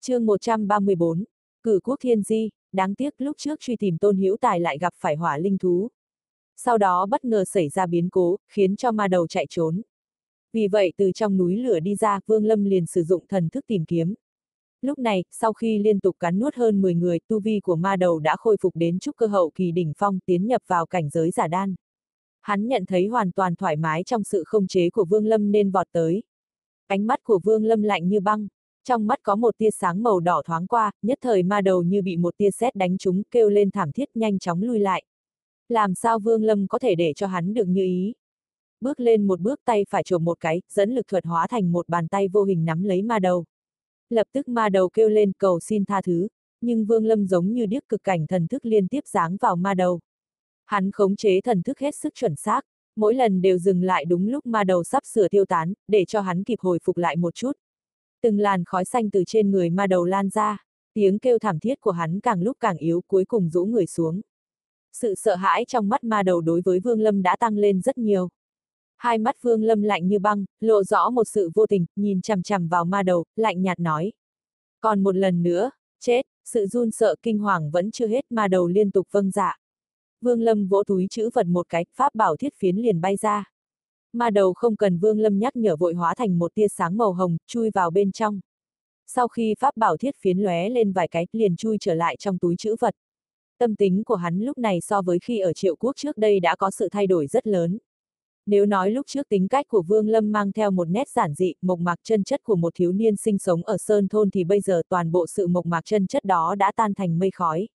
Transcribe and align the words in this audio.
chương 0.00 0.26
134, 0.26 1.24
cử 1.62 1.80
quốc 1.84 1.96
thiên 2.00 2.22
di, 2.22 2.50
đáng 2.72 2.94
tiếc 2.94 3.14
lúc 3.18 3.36
trước 3.38 3.60
truy 3.60 3.76
tìm 3.76 3.98
tôn 3.98 4.16
hữu 4.16 4.36
tài 4.36 4.60
lại 4.60 4.78
gặp 4.78 4.94
phải 4.96 5.16
hỏa 5.16 5.38
linh 5.38 5.58
thú. 5.58 5.88
Sau 6.56 6.78
đó 6.78 7.06
bất 7.06 7.24
ngờ 7.24 7.44
xảy 7.44 7.68
ra 7.68 7.86
biến 7.86 8.08
cố, 8.10 8.36
khiến 8.48 8.76
cho 8.76 8.92
ma 8.92 9.08
đầu 9.08 9.26
chạy 9.26 9.46
trốn. 9.50 9.82
Vì 10.52 10.68
vậy 10.68 10.92
từ 10.96 11.12
trong 11.12 11.36
núi 11.36 11.56
lửa 11.56 11.80
đi 11.80 11.94
ra, 11.94 12.20
Vương 12.26 12.44
Lâm 12.44 12.64
liền 12.64 12.86
sử 12.86 13.02
dụng 13.02 13.26
thần 13.26 13.48
thức 13.48 13.64
tìm 13.66 13.84
kiếm. 13.84 14.14
Lúc 14.82 14.98
này, 14.98 15.24
sau 15.30 15.52
khi 15.52 15.78
liên 15.78 16.00
tục 16.00 16.16
cắn 16.18 16.38
nuốt 16.38 16.54
hơn 16.54 16.80
10 16.80 16.94
người, 16.94 17.20
tu 17.28 17.40
vi 17.40 17.60
của 17.60 17.76
ma 17.76 17.96
đầu 17.96 18.18
đã 18.18 18.36
khôi 18.36 18.56
phục 18.60 18.76
đến 18.76 18.98
trúc 18.98 19.16
cơ 19.16 19.26
hậu 19.26 19.50
kỳ 19.54 19.72
đỉnh 19.72 19.92
phong 19.96 20.18
tiến 20.26 20.46
nhập 20.46 20.62
vào 20.66 20.86
cảnh 20.86 21.08
giới 21.08 21.30
giả 21.30 21.48
đan. 21.48 21.74
Hắn 22.40 22.68
nhận 22.68 22.86
thấy 22.86 23.06
hoàn 23.06 23.32
toàn 23.32 23.54
thoải 23.56 23.76
mái 23.76 24.04
trong 24.04 24.24
sự 24.24 24.42
không 24.46 24.66
chế 24.66 24.90
của 24.90 25.04
Vương 25.04 25.26
Lâm 25.26 25.52
nên 25.52 25.70
vọt 25.70 25.86
tới. 25.92 26.22
Ánh 26.86 27.06
mắt 27.06 27.24
của 27.24 27.40
Vương 27.44 27.64
Lâm 27.64 27.82
lạnh 27.82 28.08
như 28.08 28.20
băng, 28.20 28.48
trong 28.88 29.06
mắt 29.06 29.18
có 29.22 29.36
một 29.36 29.58
tia 29.58 29.70
sáng 29.70 30.02
màu 30.02 30.20
đỏ 30.20 30.42
thoáng 30.44 30.66
qua, 30.66 30.90
nhất 31.02 31.18
thời 31.22 31.42
ma 31.42 31.60
đầu 31.60 31.82
như 31.82 32.02
bị 32.02 32.16
một 32.16 32.36
tia 32.36 32.50
sét 32.50 32.74
đánh 32.74 32.98
trúng, 32.98 33.22
kêu 33.30 33.48
lên 33.48 33.70
thảm 33.70 33.92
thiết 33.92 34.08
nhanh 34.14 34.38
chóng 34.38 34.62
lui 34.62 34.78
lại. 34.78 35.04
Làm 35.68 35.94
sao 35.94 36.18
Vương 36.18 36.44
Lâm 36.44 36.66
có 36.68 36.78
thể 36.78 36.94
để 36.94 37.12
cho 37.16 37.26
hắn 37.26 37.54
được 37.54 37.64
như 37.64 37.82
ý? 37.82 38.14
Bước 38.80 39.00
lên 39.00 39.26
một 39.26 39.40
bước 39.40 39.60
tay 39.64 39.84
phải 39.90 40.02
trộm 40.02 40.24
một 40.24 40.40
cái, 40.40 40.62
dẫn 40.72 40.90
lực 40.90 41.06
thuật 41.08 41.24
hóa 41.24 41.46
thành 41.46 41.72
một 41.72 41.88
bàn 41.88 42.08
tay 42.08 42.28
vô 42.28 42.44
hình 42.44 42.64
nắm 42.64 42.82
lấy 42.82 43.02
ma 43.02 43.18
đầu. 43.18 43.44
Lập 44.10 44.26
tức 44.32 44.48
ma 44.48 44.68
đầu 44.68 44.88
kêu 44.88 45.08
lên 45.08 45.32
cầu 45.38 45.60
xin 45.60 45.84
tha 45.84 46.02
thứ, 46.02 46.28
nhưng 46.60 46.84
Vương 46.84 47.04
Lâm 47.04 47.26
giống 47.26 47.52
như 47.52 47.66
điếc 47.66 47.88
cực 47.88 48.04
cảnh 48.04 48.26
thần 48.26 48.46
thức 48.48 48.66
liên 48.66 48.88
tiếp 48.88 49.06
giáng 49.06 49.36
vào 49.36 49.56
ma 49.56 49.74
đầu. 49.74 50.00
Hắn 50.66 50.90
khống 50.90 51.16
chế 51.16 51.40
thần 51.40 51.62
thức 51.62 51.78
hết 51.78 51.94
sức 51.94 52.14
chuẩn 52.14 52.36
xác, 52.36 52.60
mỗi 52.96 53.14
lần 53.14 53.42
đều 53.42 53.58
dừng 53.58 53.82
lại 53.82 54.04
đúng 54.04 54.28
lúc 54.28 54.46
ma 54.46 54.64
đầu 54.64 54.84
sắp 54.84 55.02
sửa 55.06 55.28
tiêu 55.28 55.44
tán, 55.44 55.72
để 55.88 56.04
cho 56.04 56.20
hắn 56.20 56.44
kịp 56.44 56.60
hồi 56.60 56.78
phục 56.82 56.96
lại 56.96 57.16
một 57.16 57.34
chút. 57.34 57.52
Từng 58.22 58.38
làn 58.38 58.64
khói 58.64 58.84
xanh 58.84 59.10
từ 59.10 59.24
trên 59.26 59.50
người 59.50 59.70
ma 59.70 59.86
đầu 59.86 60.04
lan 60.04 60.28
ra, 60.28 60.64
tiếng 60.94 61.18
kêu 61.18 61.38
thảm 61.38 61.58
thiết 61.58 61.80
của 61.80 61.90
hắn 61.90 62.20
càng 62.20 62.42
lúc 62.42 62.56
càng 62.60 62.76
yếu 62.76 63.00
cuối 63.06 63.24
cùng 63.24 63.48
rũ 63.48 63.64
người 63.64 63.86
xuống. 63.86 64.20
Sự 64.92 65.14
sợ 65.14 65.34
hãi 65.34 65.64
trong 65.64 65.88
mắt 65.88 66.04
ma 66.04 66.22
đầu 66.22 66.40
đối 66.40 66.60
với 66.64 66.80
Vương 66.80 67.00
Lâm 67.00 67.22
đã 67.22 67.36
tăng 67.36 67.56
lên 67.56 67.80
rất 67.80 67.98
nhiều. 67.98 68.28
Hai 68.96 69.18
mắt 69.18 69.42
Vương 69.42 69.62
Lâm 69.62 69.82
lạnh 69.82 70.08
như 70.08 70.18
băng, 70.18 70.44
lộ 70.60 70.82
rõ 70.84 71.10
một 71.10 71.24
sự 71.24 71.50
vô 71.54 71.66
tình, 71.66 71.86
nhìn 71.96 72.22
chằm 72.22 72.42
chằm 72.42 72.68
vào 72.68 72.84
ma 72.84 73.02
đầu, 73.02 73.24
lạnh 73.36 73.62
nhạt 73.62 73.78
nói. 73.80 74.12
Còn 74.80 75.02
một 75.02 75.16
lần 75.16 75.42
nữa, 75.42 75.70
chết, 76.00 76.22
sự 76.44 76.66
run 76.66 76.90
sợ 76.90 77.14
kinh 77.22 77.38
hoàng 77.38 77.70
vẫn 77.70 77.90
chưa 77.90 78.06
hết 78.06 78.24
ma 78.30 78.48
đầu 78.48 78.68
liên 78.68 78.90
tục 78.90 79.06
vâng 79.10 79.30
dạ. 79.30 79.58
Vương 80.20 80.40
Lâm 80.40 80.68
vỗ 80.68 80.82
túi 80.86 81.06
chữ 81.10 81.30
vật 81.34 81.46
một 81.46 81.68
cái, 81.68 81.84
pháp 81.96 82.14
bảo 82.14 82.36
thiết 82.36 82.54
phiến 82.58 82.76
liền 82.76 83.00
bay 83.00 83.16
ra. 83.16 83.44
Ma 84.12 84.30
đầu 84.30 84.52
không 84.52 84.76
cần 84.76 84.98
Vương 84.98 85.18
Lâm 85.18 85.38
nhắc 85.38 85.56
nhở 85.56 85.76
vội 85.76 85.94
hóa 85.94 86.14
thành 86.14 86.38
một 86.38 86.54
tia 86.54 86.68
sáng 86.68 86.96
màu 86.96 87.12
hồng, 87.12 87.36
chui 87.46 87.70
vào 87.70 87.90
bên 87.90 88.12
trong. 88.12 88.40
Sau 89.06 89.28
khi 89.28 89.54
pháp 89.58 89.76
bảo 89.76 89.96
thiết 89.96 90.16
phiến 90.16 90.38
lóe 90.38 90.68
lên 90.68 90.92
vài 90.92 91.08
cái, 91.08 91.26
liền 91.32 91.56
chui 91.56 91.76
trở 91.80 91.94
lại 91.94 92.16
trong 92.16 92.38
túi 92.38 92.56
chữ 92.56 92.76
vật. 92.80 92.94
Tâm 93.58 93.76
tính 93.76 94.04
của 94.04 94.14
hắn 94.14 94.38
lúc 94.40 94.58
này 94.58 94.80
so 94.80 95.02
với 95.02 95.18
khi 95.18 95.38
ở 95.38 95.52
triệu 95.52 95.76
quốc 95.76 95.96
trước 95.96 96.18
đây 96.18 96.40
đã 96.40 96.56
có 96.56 96.70
sự 96.70 96.88
thay 96.88 97.06
đổi 97.06 97.26
rất 97.26 97.46
lớn. 97.46 97.78
Nếu 98.46 98.66
nói 98.66 98.90
lúc 98.90 99.06
trước 99.06 99.28
tính 99.28 99.48
cách 99.48 99.68
của 99.68 99.82
Vương 99.82 100.08
Lâm 100.08 100.32
mang 100.32 100.52
theo 100.52 100.70
một 100.70 100.88
nét 100.88 101.08
giản 101.08 101.34
dị, 101.34 101.54
mộc 101.62 101.78
mạc 101.78 101.98
chân 102.02 102.24
chất 102.24 102.42
của 102.42 102.56
một 102.56 102.74
thiếu 102.74 102.92
niên 102.92 103.16
sinh 103.16 103.38
sống 103.38 103.64
ở 103.64 103.78
Sơn 103.78 104.08
Thôn 104.08 104.30
thì 104.30 104.44
bây 104.44 104.60
giờ 104.60 104.82
toàn 104.88 105.12
bộ 105.12 105.26
sự 105.26 105.46
mộc 105.46 105.66
mạc 105.66 105.84
chân 105.84 106.06
chất 106.06 106.24
đó 106.24 106.54
đã 106.54 106.72
tan 106.76 106.94
thành 106.94 107.18
mây 107.18 107.30
khói. 107.30 107.68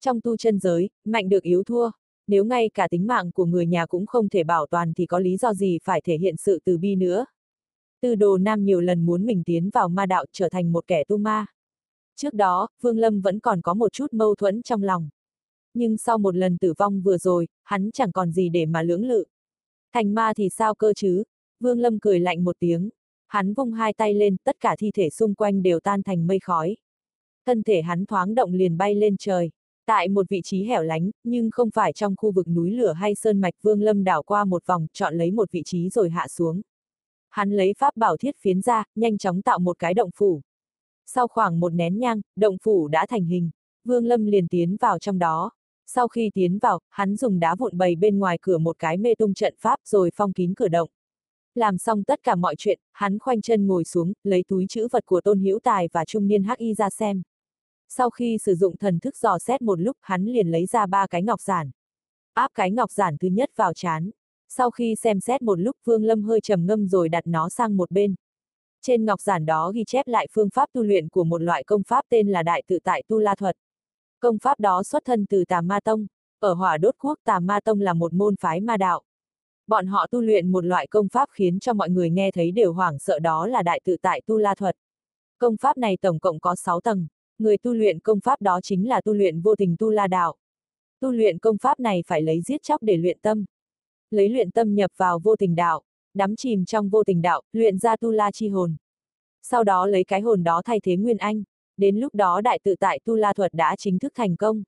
Trong 0.00 0.20
tu 0.20 0.36
chân 0.36 0.58
giới, 0.58 0.90
mạnh 1.04 1.28
được 1.28 1.42
yếu 1.42 1.64
thua, 1.64 1.90
nếu 2.32 2.44
ngay 2.44 2.70
cả 2.74 2.88
tính 2.88 3.06
mạng 3.06 3.32
của 3.32 3.44
người 3.44 3.66
nhà 3.66 3.86
cũng 3.86 4.06
không 4.06 4.28
thể 4.28 4.44
bảo 4.44 4.66
toàn 4.66 4.92
thì 4.94 5.06
có 5.06 5.18
lý 5.18 5.36
do 5.36 5.54
gì 5.54 5.78
phải 5.84 6.00
thể 6.00 6.16
hiện 6.16 6.36
sự 6.36 6.60
từ 6.64 6.78
bi 6.78 6.94
nữa. 6.94 7.24
Tư 8.00 8.14
đồ 8.14 8.38
nam 8.38 8.64
nhiều 8.64 8.80
lần 8.80 9.06
muốn 9.06 9.26
mình 9.26 9.42
tiến 9.46 9.70
vào 9.70 9.88
ma 9.88 10.06
đạo 10.06 10.24
trở 10.32 10.48
thành 10.48 10.72
một 10.72 10.86
kẻ 10.86 11.04
tu 11.04 11.16
ma. 11.16 11.46
Trước 12.16 12.34
đó, 12.34 12.68
Vương 12.80 12.98
Lâm 12.98 13.20
vẫn 13.20 13.40
còn 13.40 13.60
có 13.60 13.74
một 13.74 13.92
chút 13.92 14.12
mâu 14.12 14.34
thuẫn 14.34 14.62
trong 14.62 14.82
lòng. 14.82 15.08
Nhưng 15.74 15.96
sau 15.96 16.18
một 16.18 16.36
lần 16.36 16.58
tử 16.58 16.74
vong 16.78 17.02
vừa 17.02 17.18
rồi, 17.18 17.48
hắn 17.64 17.90
chẳng 17.92 18.12
còn 18.12 18.32
gì 18.32 18.48
để 18.48 18.66
mà 18.66 18.82
lưỡng 18.82 19.04
lự. 19.04 19.24
Thành 19.92 20.14
ma 20.14 20.32
thì 20.36 20.48
sao 20.48 20.74
cơ 20.74 20.92
chứ? 20.96 21.22
Vương 21.60 21.80
Lâm 21.80 21.98
cười 21.98 22.20
lạnh 22.20 22.44
một 22.44 22.56
tiếng. 22.58 22.90
Hắn 23.26 23.54
vung 23.54 23.72
hai 23.72 23.92
tay 23.92 24.14
lên, 24.14 24.36
tất 24.44 24.56
cả 24.60 24.76
thi 24.78 24.90
thể 24.94 25.10
xung 25.10 25.34
quanh 25.34 25.62
đều 25.62 25.80
tan 25.80 26.02
thành 26.02 26.26
mây 26.26 26.38
khói. 26.40 26.76
Thân 27.46 27.62
thể 27.62 27.82
hắn 27.82 28.06
thoáng 28.06 28.34
động 28.34 28.52
liền 28.52 28.76
bay 28.76 28.94
lên 28.94 29.16
trời. 29.18 29.50
Tại 29.86 30.08
một 30.08 30.28
vị 30.28 30.40
trí 30.44 30.64
hẻo 30.64 30.82
lánh, 30.82 31.10
nhưng 31.24 31.50
không 31.50 31.70
phải 31.70 31.92
trong 31.92 32.16
khu 32.16 32.32
vực 32.32 32.48
núi 32.48 32.70
lửa 32.70 32.92
hay 32.92 33.14
sơn 33.14 33.40
mạch 33.40 33.54
Vương 33.62 33.82
Lâm 33.82 34.04
đảo 34.04 34.22
qua 34.22 34.44
một 34.44 34.66
vòng, 34.66 34.86
chọn 34.92 35.14
lấy 35.14 35.30
một 35.30 35.52
vị 35.52 35.62
trí 35.64 35.88
rồi 35.88 36.10
hạ 36.10 36.28
xuống. 36.28 36.60
Hắn 37.30 37.50
lấy 37.50 37.74
pháp 37.78 37.96
bảo 37.96 38.16
thiết 38.16 38.36
phiến 38.40 38.60
ra, 38.60 38.84
nhanh 38.94 39.18
chóng 39.18 39.42
tạo 39.42 39.58
một 39.58 39.78
cái 39.78 39.94
động 39.94 40.10
phủ. 40.14 40.40
Sau 41.06 41.28
khoảng 41.28 41.60
một 41.60 41.72
nén 41.72 41.98
nhang, 41.98 42.20
động 42.36 42.56
phủ 42.62 42.88
đã 42.88 43.06
thành 43.06 43.24
hình. 43.24 43.50
Vương 43.84 44.06
Lâm 44.06 44.24
liền 44.24 44.48
tiến 44.48 44.76
vào 44.80 44.98
trong 44.98 45.18
đó. 45.18 45.50
Sau 45.86 46.08
khi 46.08 46.30
tiến 46.34 46.58
vào, 46.58 46.80
hắn 46.88 47.16
dùng 47.16 47.40
đá 47.40 47.54
vụn 47.54 47.78
bày 47.78 47.96
bên 47.96 48.18
ngoài 48.18 48.38
cửa 48.42 48.58
một 48.58 48.78
cái 48.78 48.98
mê 48.98 49.14
tung 49.14 49.34
trận 49.34 49.54
pháp 49.58 49.76
rồi 49.84 50.10
phong 50.14 50.32
kín 50.32 50.54
cửa 50.54 50.68
động. 50.68 50.88
Làm 51.54 51.78
xong 51.78 52.04
tất 52.04 52.22
cả 52.22 52.34
mọi 52.34 52.54
chuyện, 52.58 52.80
hắn 52.92 53.18
khoanh 53.18 53.42
chân 53.42 53.66
ngồi 53.66 53.84
xuống, 53.84 54.12
lấy 54.24 54.44
túi 54.48 54.66
chữ 54.68 54.88
vật 54.92 55.06
của 55.06 55.20
Tôn 55.20 55.40
Hữu 55.40 55.58
Tài 55.58 55.88
và 55.92 56.04
trung 56.04 56.26
niên 56.26 56.44
Hắc 56.44 56.58
Y 56.58 56.74
ra 56.74 56.90
xem. 56.90 57.22
Sau 57.96 58.10
khi 58.10 58.38
sử 58.38 58.54
dụng 58.54 58.76
thần 58.76 58.98
thức 58.98 59.16
dò 59.16 59.38
xét 59.38 59.62
một 59.62 59.80
lúc, 59.80 59.96
hắn 60.00 60.24
liền 60.24 60.48
lấy 60.48 60.66
ra 60.66 60.86
ba 60.86 61.06
cái 61.06 61.22
ngọc 61.22 61.40
giản. 61.40 61.70
Áp 62.34 62.50
cái 62.54 62.70
ngọc 62.70 62.90
giản 62.90 63.18
thứ 63.18 63.28
nhất 63.28 63.50
vào 63.56 63.74
chán. 63.74 64.10
Sau 64.48 64.70
khi 64.70 64.94
xem 64.94 65.20
xét 65.20 65.42
một 65.42 65.58
lúc, 65.58 65.76
Vương 65.84 66.04
Lâm 66.04 66.22
hơi 66.22 66.40
trầm 66.40 66.66
ngâm 66.66 66.88
rồi 66.88 67.08
đặt 67.08 67.26
nó 67.26 67.48
sang 67.48 67.76
một 67.76 67.90
bên. 67.90 68.14
Trên 68.82 69.04
ngọc 69.04 69.20
giản 69.20 69.46
đó 69.46 69.70
ghi 69.74 69.84
chép 69.86 70.06
lại 70.08 70.26
phương 70.32 70.50
pháp 70.50 70.68
tu 70.72 70.82
luyện 70.82 71.08
của 71.08 71.24
một 71.24 71.42
loại 71.42 71.64
công 71.64 71.82
pháp 71.82 72.04
tên 72.08 72.28
là 72.28 72.42
Đại 72.42 72.62
Tự 72.66 72.78
Tại 72.84 73.02
Tu 73.08 73.18
La 73.18 73.34
Thuật. 73.34 73.56
Công 74.20 74.38
pháp 74.38 74.60
đó 74.60 74.82
xuất 74.82 75.04
thân 75.04 75.26
từ 75.26 75.44
Tà 75.44 75.60
Ma 75.60 75.80
Tông, 75.80 76.06
ở 76.40 76.54
Hỏa 76.54 76.78
Đốt 76.78 76.94
Quốc 76.98 77.18
Tà 77.24 77.40
Ma 77.40 77.60
Tông 77.60 77.80
là 77.80 77.94
một 77.94 78.12
môn 78.12 78.36
phái 78.36 78.60
ma 78.60 78.76
đạo. 78.76 79.02
Bọn 79.66 79.86
họ 79.86 80.06
tu 80.10 80.20
luyện 80.20 80.52
một 80.52 80.64
loại 80.64 80.86
công 80.86 81.08
pháp 81.08 81.28
khiến 81.32 81.60
cho 81.60 81.72
mọi 81.72 81.90
người 81.90 82.10
nghe 82.10 82.30
thấy 82.30 82.50
đều 82.52 82.72
hoảng 82.72 82.98
sợ 82.98 83.18
đó 83.18 83.46
là 83.46 83.62
Đại 83.62 83.80
Tự 83.84 83.96
Tại 84.02 84.22
Tu 84.26 84.38
La 84.38 84.54
Thuật. 84.54 84.76
Công 85.38 85.56
pháp 85.56 85.78
này 85.78 85.96
tổng 86.00 86.18
cộng 86.18 86.40
có 86.40 86.54
6 86.54 86.80
tầng, 86.80 87.06
người 87.38 87.58
tu 87.58 87.72
luyện 87.72 87.98
công 87.98 88.20
pháp 88.20 88.42
đó 88.42 88.60
chính 88.62 88.88
là 88.88 89.00
tu 89.00 89.12
luyện 89.12 89.40
vô 89.40 89.56
tình 89.56 89.76
Tu 89.78 89.90
La 89.90 90.06
Đạo. 90.06 90.36
Tu 91.00 91.10
luyện 91.10 91.38
công 91.38 91.58
pháp 91.58 91.80
này 91.80 92.02
phải 92.06 92.22
lấy 92.22 92.40
giết 92.40 92.62
chóc 92.62 92.82
để 92.82 92.96
luyện 92.96 93.18
tâm. 93.22 93.44
Lấy 94.10 94.28
luyện 94.28 94.50
tâm 94.50 94.74
nhập 94.74 94.90
vào 94.96 95.18
vô 95.18 95.36
tình 95.36 95.54
đạo, 95.54 95.82
đắm 96.14 96.36
chìm 96.36 96.64
trong 96.64 96.88
vô 96.88 97.04
tình 97.04 97.22
đạo, 97.22 97.42
luyện 97.52 97.78
ra 97.78 97.96
Tu 97.96 98.10
La 98.10 98.30
chi 98.30 98.48
hồn. 98.48 98.76
Sau 99.42 99.64
đó 99.64 99.86
lấy 99.86 100.04
cái 100.04 100.20
hồn 100.20 100.44
đó 100.44 100.62
thay 100.64 100.80
thế 100.80 100.96
Nguyên 100.96 101.16
Anh 101.16 101.42
đến 101.76 101.96
lúc 101.96 102.14
đó 102.14 102.40
đại 102.40 102.58
tự 102.64 102.74
tại 102.80 103.00
tu 103.04 103.16
la 103.16 103.32
thuật 103.32 103.54
đã 103.54 103.76
chính 103.78 103.98
thức 103.98 104.12
thành 104.14 104.36
công. 104.36 104.62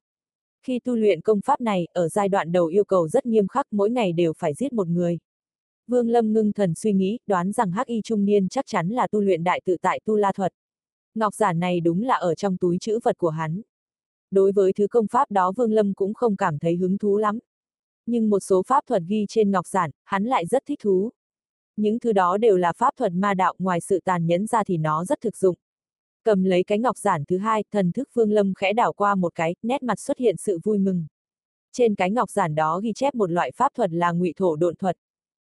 Khi 0.62 0.78
tu 0.78 0.96
luyện 0.96 1.20
công 1.20 1.40
pháp 1.40 1.60
này, 1.60 1.86
ở 1.92 2.08
giai 2.08 2.28
đoạn 2.28 2.52
đầu 2.52 2.66
yêu 2.66 2.84
cầu 2.84 3.08
rất 3.08 3.26
nghiêm 3.26 3.48
khắc 3.48 3.66
mỗi 3.70 3.90
ngày 3.90 4.12
đều 4.12 4.32
phải 4.38 4.54
giết 4.54 4.72
một 4.72 4.88
người. 4.88 5.18
Vương 5.86 6.08
Lâm 6.08 6.32
ngưng 6.32 6.52
thần 6.52 6.74
suy 6.74 6.92
nghĩ, 6.92 7.18
đoán 7.26 7.52
rằng 7.52 7.72
hắc 7.72 7.86
y 7.86 8.00
trung 8.04 8.24
niên 8.24 8.48
chắc 8.48 8.64
chắn 8.66 8.88
là 8.88 9.06
tu 9.06 9.20
luyện 9.20 9.44
đại 9.44 9.60
tự 9.64 9.76
tại 9.82 10.00
tu 10.04 10.16
la 10.16 10.32
thuật. 10.32 10.52
Ngọc 11.14 11.34
giản 11.34 11.58
này 11.58 11.80
đúng 11.80 12.02
là 12.02 12.14
ở 12.14 12.34
trong 12.34 12.56
túi 12.56 12.78
chữ 12.78 12.98
vật 13.04 13.18
của 13.18 13.28
hắn. 13.28 13.62
Đối 14.30 14.52
với 14.52 14.72
thứ 14.72 14.86
công 14.88 15.06
pháp 15.06 15.30
đó 15.30 15.52
Vương 15.56 15.72
Lâm 15.72 15.94
cũng 15.94 16.14
không 16.14 16.36
cảm 16.36 16.58
thấy 16.58 16.76
hứng 16.76 16.98
thú 16.98 17.16
lắm. 17.16 17.38
Nhưng 18.06 18.30
một 18.30 18.40
số 18.40 18.62
pháp 18.66 18.84
thuật 18.86 19.02
ghi 19.08 19.26
trên 19.28 19.50
ngọc 19.50 19.66
giản, 19.66 19.90
hắn 20.04 20.24
lại 20.24 20.46
rất 20.46 20.62
thích 20.66 20.78
thú. 20.82 21.10
Những 21.76 21.98
thứ 21.98 22.12
đó 22.12 22.36
đều 22.36 22.56
là 22.56 22.72
pháp 22.72 22.90
thuật 22.96 23.12
ma 23.12 23.34
đạo 23.34 23.54
ngoài 23.58 23.80
sự 23.80 24.00
tàn 24.04 24.26
nhẫn 24.26 24.46
ra 24.46 24.64
thì 24.64 24.76
nó 24.76 25.04
rất 25.04 25.20
thực 25.20 25.36
dụng. 25.36 25.56
Cầm 26.24 26.44
lấy 26.44 26.64
cái 26.64 26.78
ngọc 26.78 26.98
giản 26.98 27.24
thứ 27.24 27.38
hai, 27.38 27.64
thần 27.72 27.92
thức 27.92 28.08
Vương 28.14 28.30
Lâm 28.30 28.54
khẽ 28.54 28.72
đảo 28.72 28.92
qua 28.92 29.14
một 29.14 29.34
cái, 29.34 29.54
nét 29.62 29.82
mặt 29.82 30.00
xuất 30.00 30.18
hiện 30.18 30.36
sự 30.36 30.58
vui 30.64 30.78
mừng. 30.78 31.06
Trên 31.72 31.94
cái 31.94 32.10
ngọc 32.10 32.30
giản 32.30 32.54
đó 32.54 32.80
ghi 32.80 32.92
chép 32.94 33.14
một 33.14 33.30
loại 33.30 33.50
pháp 33.56 33.74
thuật 33.74 33.92
là 33.92 34.12
ngụy 34.12 34.32
thổ 34.36 34.56
độn 34.56 34.76
thuật. 34.76 34.96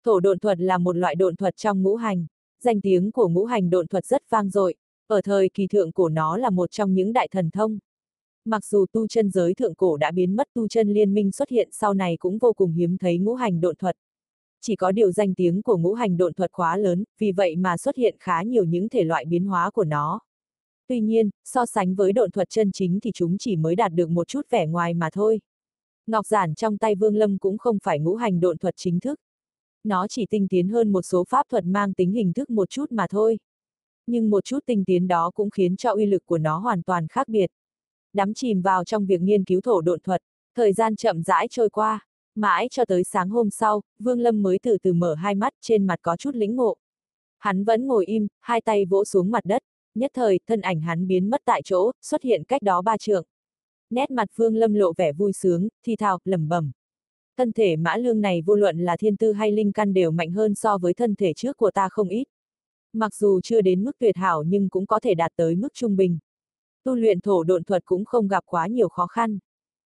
Thổ 0.03 0.19
độn 0.19 0.39
thuật 0.39 0.59
là 0.59 0.77
một 0.77 0.95
loại 0.95 1.15
độn 1.15 1.35
thuật 1.35 1.55
trong 1.55 1.83
ngũ 1.83 1.95
hành. 1.95 2.25
Danh 2.63 2.81
tiếng 2.81 3.11
của 3.11 3.29
ngũ 3.29 3.45
hành 3.45 3.69
độn 3.69 3.87
thuật 3.87 4.05
rất 4.05 4.29
vang 4.29 4.49
dội, 4.49 4.75
ở 5.07 5.21
thời 5.21 5.49
kỳ 5.53 5.67
thượng 5.67 5.91
cổ 5.91 6.09
nó 6.09 6.37
là 6.37 6.49
một 6.49 6.71
trong 6.71 6.93
những 6.93 7.13
đại 7.13 7.27
thần 7.31 7.49
thông. 7.49 7.79
Mặc 8.45 8.65
dù 8.65 8.85
tu 8.91 9.07
chân 9.07 9.29
giới 9.29 9.53
thượng 9.53 9.75
cổ 9.75 9.97
đã 9.97 10.11
biến 10.11 10.35
mất 10.35 10.47
tu 10.53 10.67
chân 10.67 10.89
liên 10.89 11.13
minh 11.13 11.31
xuất 11.31 11.49
hiện 11.49 11.69
sau 11.71 11.93
này 11.93 12.17
cũng 12.19 12.37
vô 12.37 12.53
cùng 12.53 12.73
hiếm 12.73 12.97
thấy 12.97 13.17
ngũ 13.17 13.33
hành 13.33 13.61
độn 13.61 13.75
thuật. 13.75 13.95
Chỉ 14.61 14.75
có 14.75 14.91
điều 14.91 15.11
danh 15.11 15.33
tiếng 15.33 15.61
của 15.61 15.77
ngũ 15.77 15.93
hành 15.93 16.17
độn 16.17 16.33
thuật 16.33 16.51
quá 16.51 16.77
lớn, 16.77 17.03
vì 17.19 17.31
vậy 17.31 17.55
mà 17.55 17.77
xuất 17.77 17.95
hiện 17.95 18.15
khá 18.19 18.43
nhiều 18.43 18.63
những 18.63 18.89
thể 18.89 19.03
loại 19.03 19.25
biến 19.25 19.45
hóa 19.45 19.71
của 19.71 19.83
nó. 19.83 20.19
Tuy 20.87 21.01
nhiên, 21.01 21.29
so 21.43 21.65
sánh 21.65 21.95
với 21.95 22.13
độn 22.13 22.31
thuật 22.31 22.49
chân 22.49 22.71
chính 22.71 22.99
thì 22.99 23.11
chúng 23.13 23.37
chỉ 23.37 23.55
mới 23.55 23.75
đạt 23.75 23.93
được 23.93 24.09
một 24.09 24.27
chút 24.27 24.41
vẻ 24.49 24.67
ngoài 24.67 24.93
mà 24.93 25.09
thôi. 25.13 25.39
Ngọc 26.07 26.25
giản 26.25 26.55
trong 26.55 26.77
tay 26.77 26.95
Vương 26.95 27.15
Lâm 27.15 27.37
cũng 27.37 27.57
không 27.57 27.77
phải 27.83 27.99
ngũ 27.99 28.15
hành 28.15 28.39
độn 28.39 28.57
thuật 28.57 28.73
chính 28.77 28.99
thức. 28.99 29.19
Nó 29.83 30.07
chỉ 30.07 30.25
tinh 30.25 30.47
tiến 30.47 30.69
hơn 30.69 30.91
một 30.91 31.01
số 31.01 31.23
pháp 31.29 31.45
thuật 31.49 31.65
mang 31.65 31.93
tính 31.93 32.11
hình 32.11 32.33
thức 32.33 32.49
một 32.49 32.69
chút 32.69 32.91
mà 32.91 33.07
thôi. 33.09 33.39
Nhưng 34.07 34.29
một 34.29 34.45
chút 34.45 34.59
tinh 34.65 34.83
tiến 34.85 35.07
đó 35.07 35.31
cũng 35.35 35.49
khiến 35.49 35.75
cho 35.75 35.91
uy 35.91 36.05
lực 36.05 36.25
của 36.25 36.37
nó 36.37 36.57
hoàn 36.57 36.83
toàn 36.83 37.07
khác 37.07 37.27
biệt. 37.27 37.51
Đắm 38.13 38.33
chìm 38.33 38.61
vào 38.61 38.83
trong 38.83 39.05
việc 39.05 39.21
nghiên 39.21 39.43
cứu 39.43 39.61
thổ 39.61 39.81
độn 39.81 39.99
thuật, 39.99 40.21
thời 40.55 40.73
gian 40.73 40.95
chậm 40.95 41.23
rãi 41.23 41.47
trôi 41.49 41.69
qua, 41.69 42.05
mãi 42.35 42.67
cho 42.71 42.85
tới 42.85 43.03
sáng 43.03 43.29
hôm 43.29 43.49
sau, 43.49 43.81
Vương 43.99 44.19
Lâm 44.19 44.43
mới 44.43 44.59
từ 44.63 44.77
từ 44.83 44.93
mở 44.93 45.15
hai 45.15 45.35
mắt 45.35 45.53
trên 45.61 45.87
mặt 45.87 45.99
có 46.01 46.17
chút 46.17 46.35
lĩnh 46.35 46.55
ngộ. 46.55 46.77
Hắn 47.37 47.63
vẫn 47.63 47.87
ngồi 47.87 48.05
im, 48.05 48.27
hai 48.39 48.61
tay 48.61 48.85
vỗ 48.85 49.05
xuống 49.05 49.31
mặt 49.31 49.45
đất, 49.45 49.61
Nhất 49.97 50.11
thời, 50.13 50.39
thân 50.47 50.61
ảnh 50.61 50.81
hắn 50.81 51.07
biến 51.07 51.29
mất 51.29 51.41
tại 51.45 51.61
chỗ, 51.65 51.91
xuất 52.01 52.21
hiện 52.21 52.43
cách 52.43 52.61
đó 52.61 52.81
ba 52.81 52.97
trượng. 52.97 53.25
Nét 53.89 54.11
mặt 54.11 54.29
Vương 54.35 54.55
Lâm 54.55 54.73
lộ 54.73 54.93
vẻ 54.97 55.13
vui 55.13 55.33
sướng, 55.33 55.67
thi 55.85 55.95
thào, 55.95 56.19
lẩm 56.25 56.47
bẩm. 56.47 56.71
Thân 57.37 57.51
thể 57.51 57.75
mã 57.75 57.97
lương 57.97 58.21
này 58.21 58.41
vô 58.41 58.55
luận 58.55 58.79
là 58.79 58.97
thiên 58.97 59.17
tư 59.17 59.33
hay 59.33 59.51
linh 59.51 59.71
căn 59.71 59.93
đều 59.93 60.11
mạnh 60.11 60.31
hơn 60.31 60.55
so 60.55 60.77
với 60.77 60.93
thân 60.93 61.15
thể 61.15 61.33
trước 61.33 61.57
của 61.57 61.71
ta 61.71 61.89
không 61.89 62.09
ít. 62.09 62.23
Mặc 62.97 63.15
dù 63.15 63.41
chưa 63.43 63.61
đến 63.61 63.83
mức 63.83 63.91
tuyệt 63.99 64.17
hảo 64.17 64.43
nhưng 64.43 64.69
cũng 64.69 64.85
có 64.85 64.99
thể 64.99 65.13
đạt 65.15 65.31
tới 65.35 65.55
mức 65.55 65.73
trung 65.73 65.95
bình. 65.95 66.19
Tu 66.83 66.95
luyện 66.95 67.21
thổ 67.21 67.43
độn 67.43 67.63
thuật 67.63 67.85
cũng 67.85 68.05
không 68.05 68.27
gặp 68.27 68.43
quá 68.45 68.67
nhiều 68.67 68.89
khó 68.89 69.07
khăn. 69.07 69.39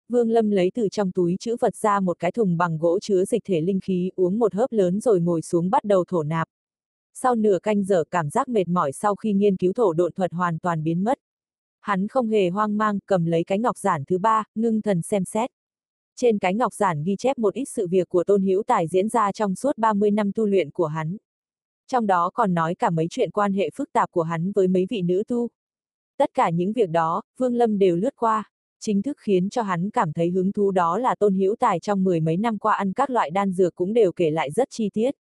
Vương 0.09 0.31
Lâm 0.31 0.51
lấy 0.51 0.71
từ 0.75 0.89
trong 0.89 1.13
túi 1.13 1.37
chữ 1.41 1.57
vật 1.61 1.77
ra 1.77 2.01
một 2.01 2.19
cái 2.19 2.33
thùng 2.33 2.57
bằng 2.57 2.79
gỗ 2.79 2.99
chứa 3.01 3.25
dịch 3.25 3.45
thể 3.45 3.61
linh 3.61 3.81
khí 3.81 4.11
uống 4.17 4.39
một 4.39 4.55
hớp 4.55 4.73
lớn 4.73 5.01
rồi 5.01 5.21
ngồi 5.21 5.43
xuống 5.43 5.71
bắt 5.71 5.85
đầu 5.85 6.05
thổ 6.09 6.23
nạp. 6.23 6.49
Sau 7.15 7.35
nửa 7.35 7.59
canh 7.63 7.85
giờ 7.85 8.05
cảm 8.11 8.31
giác 8.31 8.49
mệt 8.49 8.69
mỏi 8.69 8.93
sau 8.93 9.17
khi 9.17 9.33
nghiên 9.33 9.57
cứu 9.57 9.73
thổ 9.73 9.93
độn 9.93 10.13
thuật 10.13 10.33
hoàn 10.33 10.59
toàn 10.59 10.83
biến 10.83 11.05
mất. 11.05 11.19
Hắn 11.81 12.09
không 12.09 12.29
hề 12.29 12.51
hoang 12.51 12.79
mang, 12.79 12.99
cầm 13.07 13.25
lấy 13.25 13.45
cái 13.45 13.59
ngọc 13.59 13.79
giản 13.79 14.05
thứ 14.05 14.19
ba, 14.19 14.45
ngưng 14.55 14.83
thần 14.83 15.03
xem 15.03 15.25
xét. 15.25 15.51
Trên 16.17 16.39
cái 16.39 16.55
ngọc 16.55 16.75
giản 16.75 17.03
ghi 17.05 17.17
chép 17.19 17.39
một 17.39 17.55
ít 17.55 17.65
sự 17.65 17.87
việc 17.87 18.09
của 18.09 18.25
Tôn 18.25 18.43
Hữu 18.43 18.63
Tài 18.63 18.89
diễn 18.89 19.09
ra 19.09 19.33
trong 19.33 19.55
suốt 19.55 19.79
30 19.79 20.11
năm 20.11 20.33
tu 20.33 20.47
luyện 20.47 20.71
của 20.71 20.87
hắn. 20.87 21.17
Trong 21.89 22.07
đó 22.07 22.31
còn 22.35 22.55
nói 22.55 22.75
cả 22.75 22.91
mấy 22.91 23.07
chuyện 23.11 23.31
quan 23.31 23.53
hệ 23.53 23.71
phức 23.75 23.93
tạp 23.93 24.11
của 24.11 24.23
hắn 24.23 24.53
với 24.53 24.69
mấy 24.69 24.87
vị 24.91 25.03
nữ 25.03 25.23
tu. 25.29 25.49
Tất 26.19 26.31
cả 26.35 26.51
những 26.51 26.73
việc 26.73 26.91
đó, 26.91 27.23
Vương 27.39 27.55
Lâm 27.55 27.79
đều 27.79 27.97
lướt 27.97 28.17
qua, 28.17 28.51
chính 28.81 29.03
thức 29.03 29.17
khiến 29.21 29.51
cho 29.51 29.63
hắn 29.63 29.91
cảm 29.91 30.13
thấy 30.13 30.31
hứng 30.31 30.53
thú 30.53 30.71
đó 30.71 30.99
là 30.99 31.15
Tôn 31.15 31.35
Hữu 31.35 31.57
Tài 31.57 31.81
trong 31.81 32.05
mười 32.05 32.21
mấy 32.21 32.37
năm 32.37 32.59
qua 32.59 32.75
ăn 32.75 32.93
các 32.93 33.11
loại 33.11 33.31
đan 33.31 33.53
dược 33.53 33.75
cũng 33.75 33.93
đều 33.93 34.13
kể 34.13 34.31
lại 34.31 34.51
rất 34.51 34.69
chi 34.71 34.91
tiết. 34.93 35.15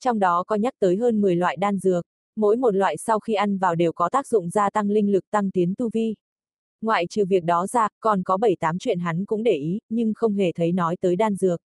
Trong 0.00 0.18
đó 0.18 0.44
có 0.46 0.56
nhắc 0.56 0.74
tới 0.78 0.96
hơn 0.96 1.20
10 1.20 1.36
loại 1.36 1.56
đan 1.56 1.78
dược, 1.78 2.06
mỗi 2.36 2.56
một 2.56 2.74
loại 2.74 2.96
sau 2.96 3.20
khi 3.20 3.34
ăn 3.34 3.58
vào 3.58 3.74
đều 3.74 3.92
có 3.92 4.08
tác 4.08 4.26
dụng 4.26 4.50
gia 4.50 4.70
tăng 4.70 4.90
linh 4.90 5.12
lực 5.12 5.30
tăng 5.30 5.50
tiến 5.50 5.74
tu 5.78 5.90
vi. 5.92 6.14
Ngoại 6.82 7.06
trừ 7.06 7.24
việc 7.28 7.44
đó 7.44 7.66
ra, 7.66 7.88
còn 8.00 8.22
có 8.22 8.36
7-8 8.36 8.76
chuyện 8.80 8.98
hắn 8.98 9.24
cũng 9.24 9.42
để 9.42 9.54
ý, 9.56 9.78
nhưng 9.88 10.12
không 10.14 10.34
hề 10.34 10.52
thấy 10.52 10.72
nói 10.72 10.96
tới 11.00 11.16
đan 11.16 11.34
dược. 11.34 11.60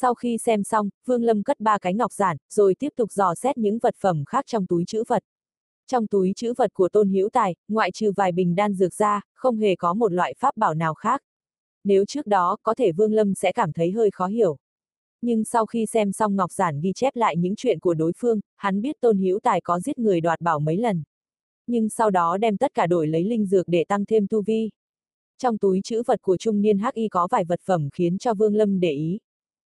Sau 0.00 0.14
khi 0.14 0.38
xem 0.38 0.64
xong, 0.64 0.88
Vương 1.06 1.22
Lâm 1.22 1.42
cất 1.42 1.60
ba 1.60 1.78
cái 1.78 1.94
ngọc 1.94 2.12
giản, 2.12 2.36
rồi 2.50 2.74
tiếp 2.74 2.88
tục 2.96 3.12
dò 3.12 3.34
xét 3.34 3.58
những 3.58 3.78
vật 3.78 3.94
phẩm 4.00 4.24
khác 4.26 4.44
trong 4.46 4.66
túi 4.66 4.84
chữ 4.86 5.04
vật. 5.08 5.22
Trong 5.86 6.06
túi 6.06 6.32
chữ 6.36 6.54
vật 6.56 6.74
của 6.74 6.88
Tôn 6.88 7.08
Hữu 7.08 7.28
Tài, 7.32 7.54
ngoại 7.68 7.90
trừ 7.92 8.12
vài 8.16 8.32
bình 8.32 8.54
đan 8.54 8.74
dược 8.74 8.94
ra, 8.94 9.20
không 9.34 9.56
hề 9.58 9.76
có 9.76 9.94
một 9.94 10.12
loại 10.12 10.34
pháp 10.38 10.56
bảo 10.56 10.74
nào 10.74 10.94
khác. 10.94 11.22
Nếu 11.84 12.04
trước 12.04 12.26
đó, 12.26 12.56
có 12.62 12.74
thể 12.74 12.92
Vương 12.92 13.12
Lâm 13.12 13.34
sẽ 13.34 13.52
cảm 13.52 13.72
thấy 13.72 13.90
hơi 13.90 14.10
khó 14.10 14.26
hiểu. 14.26 14.56
Nhưng 15.22 15.44
sau 15.44 15.66
khi 15.66 15.86
xem 15.86 16.12
xong 16.12 16.36
Ngọc 16.36 16.52
Giản 16.52 16.80
ghi 16.80 16.92
chép 16.94 17.16
lại 17.16 17.36
những 17.36 17.56
chuyện 17.56 17.80
của 17.80 17.94
đối 17.94 18.12
phương, 18.16 18.40
hắn 18.56 18.80
biết 18.80 18.96
Tôn 19.00 19.18
Hữu 19.18 19.40
Tài 19.42 19.60
có 19.60 19.80
giết 19.80 19.98
người 19.98 20.20
đoạt 20.20 20.40
bảo 20.40 20.58
mấy 20.58 20.76
lần. 20.76 21.02
Nhưng 21.66 21.88
sau 21.88 22.10
đó 22.10 22.36
đem 22.36 22.56
tất 22.56 22.74
cả 22.74 22.86
đổi 22.86 23.06
lấy 23.06 23.24
linh 23.24 23.46
dược 23.46 23.68
để 23.68 23.84
tăng 23.84 24.04
thêm 24.04 24.26
tu 24.26 24.42
vi. 24.42 24.70
Trong 25.38 25.58
túi 25.58 25.80
chữ 25.84 26.02
vật 26.06 26.22
của 26.22 26.36
trung 26.36 26.60
niên 26.60 26.78
hắc 26.78 26.94
y 26.94 27.08
có 27.08 27.28
vài 27.30 27.44
vật 27.44 27.60
phẩm 27.64 27.88
khiến 27.92 28.18
cho 28.18 28.34
Vương 28.34 28.54
Lâm 28.54 28.80
để 28.80 28.92
ý. 28.92 29.18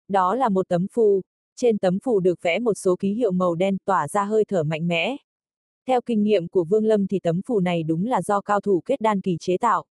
Đó 0.09 0.35
là 0.35 0.49
một 0.49 0.69
tấm 0.69 0.87
phù, 0.93 1.23
trên 1.57 1.79
tấm 1.79 1.99
phù 1.99 2.21
được 2.21 2.43
vẽ 2.43 2.59
một 2.59 2.75
số 2.75 2.97
ký 2.97 3.13
hiệu 3.13 3.33
màu 3.33 3.55
đen 3.55 3.77
tỏa 3.85 4.09
ra 4.09 4.25
hơi 4.25 4.45
thở 4.45 4.63
mạnh 4.63 4.89
mẽ. 4.89 5.17
Theo 5.87 6.01
kinh 6.07 6.23
nghiệm 6.23 6.49
của 6.49 6.65
Vương 6.65 6.85
Lâm 6.85 7.07
thì 7.07 7.19
tấm 7.19 7.41
phù 7.47 7.61
này 7.61 7.83
đúng 7.83 8.07
là 8.07 8.23
do 8.23 8.41
cao 8.41 8.61
thủ 8.61 8.83
kết 8.85 9.01
đan 9.01 9.21
kỳ 9.21 9.37
chế 9.41 9.59
tạo. 9.59 9.85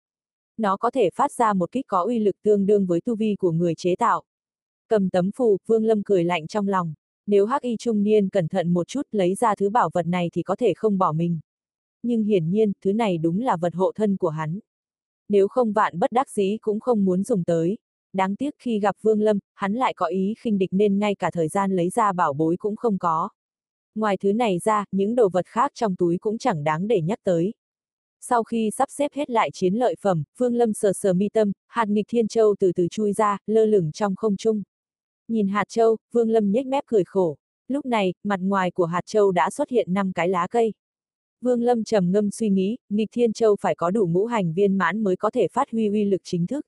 Nó 0.56 0.76
có 0.76 0.90
thể 0.90 1.10
phát 1.14 1.32
ra 1.32 1.52
một 1.52 1.72
kích 1.72 1.86
có 1.88 2.02
uy 2.02 2.18
lực 2.18 2.36
tương 2.42 2.66
đương 2.66 2.86
với 2.86 3.00
tu 3.00 3.16
vi 3.16 3.36
của 3.38 3.52
người 3.52 3.74
chế 3.74 3.96
tạo. 3.96 4.22
Cầm 4.88 5.10
tấm 5.10 5.30
phù, 5.36 5.58
Vương 5.66 5.84
Lâm 5.84 6.02
cười 6.02 6.24
lạnh 6.24 6.46
trong 6.46 6.68
lòng. 6.68 6.94
Nếu 7.26 7.46
hắc 7.46 7.62
y 7.62 7.76
trung 7.76 8.02
niên 8.02 8.28
cẩn 8.28 8.48
thận 8.48 8.74
một 8.74 8.88
chút 8.88 9.02
lấy 9.10 9.34
ra 9.34 9.54
thứ 9.54 9.70
bảo 9.70 9.90
vật 9.92 10.06
này 10.06 10.30
thì 10.32 10.42
có 10.42 10.56
thể 10.56 10.74
không 10.74 10.98
bỏ 10.98 11.12
mình. 11.12 11.38
Nhưng 12.02 12.24
hiển 12.24 12.50
nhiên, 12.50 12.72
thứ 12.80 12.92
này 12.92 13.18
đúng 13.18 13.40
là 13.40 13.56
vật 13.56 13.74
hộ 13.74 13.92
thân 13.94 14.16
của 14.16 14.28
hắn. 14.28 14.58
Nếu 15.28 15.48
không 15.48 15.72
vạn 15.72 15.98
bất 15.98 16.12
đắc 16.12 16.30
dĩ 16.30 16.56
cũng 16.60 16.80
không 16.80 17.04
muốn 17.04 17.24
dùng 17.24 17.44
tới. 17.44 17.78
Đáng 18.16 18.36
tiếc 18.36 18.54
khi 18.58 18.80
gặp 18.80 18.96
Vương 19.02 19.20
Lâm, 19.20 19.38
hắn 19.54 19.74
lại 19.74 19.94
có 19.96 20.06
ý 20.06 20.34
khinh 20.38 20.58
địch 20.58 20.70
nên 20.72 20.98
ngay 20.98 21.14
cả 21.14 21.30
thời 21.30 21.48
gian 21.48 21.72
lấy 21.72 21.90
ra 21.90 22.12
bảo 22.12 22.32
bối 22.32 22.56
cũng 22.56 22.76
không 22.76 22.98
có. 22.98 23.28
Ngoài 23.94 24.16
thứ 24.16 24.32
này 24.32 24.58
ra, 24.58 24.84
những 24.92 25.14
đồ 25.14 25.28
vật 25.28 25.46
khác 25.46 25.72
trong 25.74 25.96
túi 25.96 26.18
cũng 26.18 26.38
chẳng 26.38 26.64
đáng 26.64 26.88
để 26.88 27.00
nhắc 27.00 27.18
tới. 27.24 27.54
Sau 28.20 28.44
khi 28.44 28.70
sắp 28.70 28.88
xếp 28.90 29.12
hết 29.12 29.30
lại 29.30 29.50
chiến 29.52 29.74
lợi 29.74 29.94
phẩm, 30.00 30.24
Vương 30.36 30.54
Lâm 30.54 30.72
sờ 30.72 30.92
sờ 30.92 31.12
mi 31.12 31.28
tâm, 31.28 31.52
hạt 31.66 31.88
nghịch 31.88 32.06
thiên 32.08 32.28
châu 32.28 32.54
từ 32.58 32.72
từ 32.72 32.88
chui 32.90 33.12
ra, 33.12 33.38
lơ 33.46 33.66
lửng 33.66 33.92
trong 33.92 34.16
không 34.16 34.36
trung. 34.36 34.62
Nhìn 35.28 35.48
hạt 35.48 35.64
châu, 35.68 35.96
Vương 36.12 36.30
Lâm 36.30 36.52
nhếch 36.52 36.66
mép 36.66 36.84
cười 36.86 37.04
khổ. 37.04 37.36
Lúc 37.68 37.86
này, 37.86 38.14
mặt 38.24 38.40
ngoài 38.40 38.70
của 38.70 38.86
hạt 38.86 39.06
châu 39.06 39.30
đã 39.32 39.50
xuất 39.50 39.70
hiện 39.70 39.92
năm 39.92 40.12
cái 40.12 40.28
lá 40.28 40.46
cây. 40.50 40.72
Vương 41.40 41.62
Lâm 41.62 41.84
trầm 41.84 42.12
ngâm 42.12 42.30
suy 42.30 42.50
nghĩ, 42.50 42.76
nghịch 42.88 43.08
thiên 43.12 43.32
châu 43.32 43.56
phải 43.60 43.74
có 43.74 43.90
đủ 43.90 44.06
ngũ 44.06 44.26
hành 44.26 44.52
viên 44.52 44.78
mãn 44.78 45.02
mới 45.02 45.16
có 45.16 45.30
thể 45.30 45.48
phát 45.52 45.70
huy 45.70 45.88
uy 45.88 46.04
lực 46.04 46.20
chính 46.24 46.46
thức. 46.46 46.66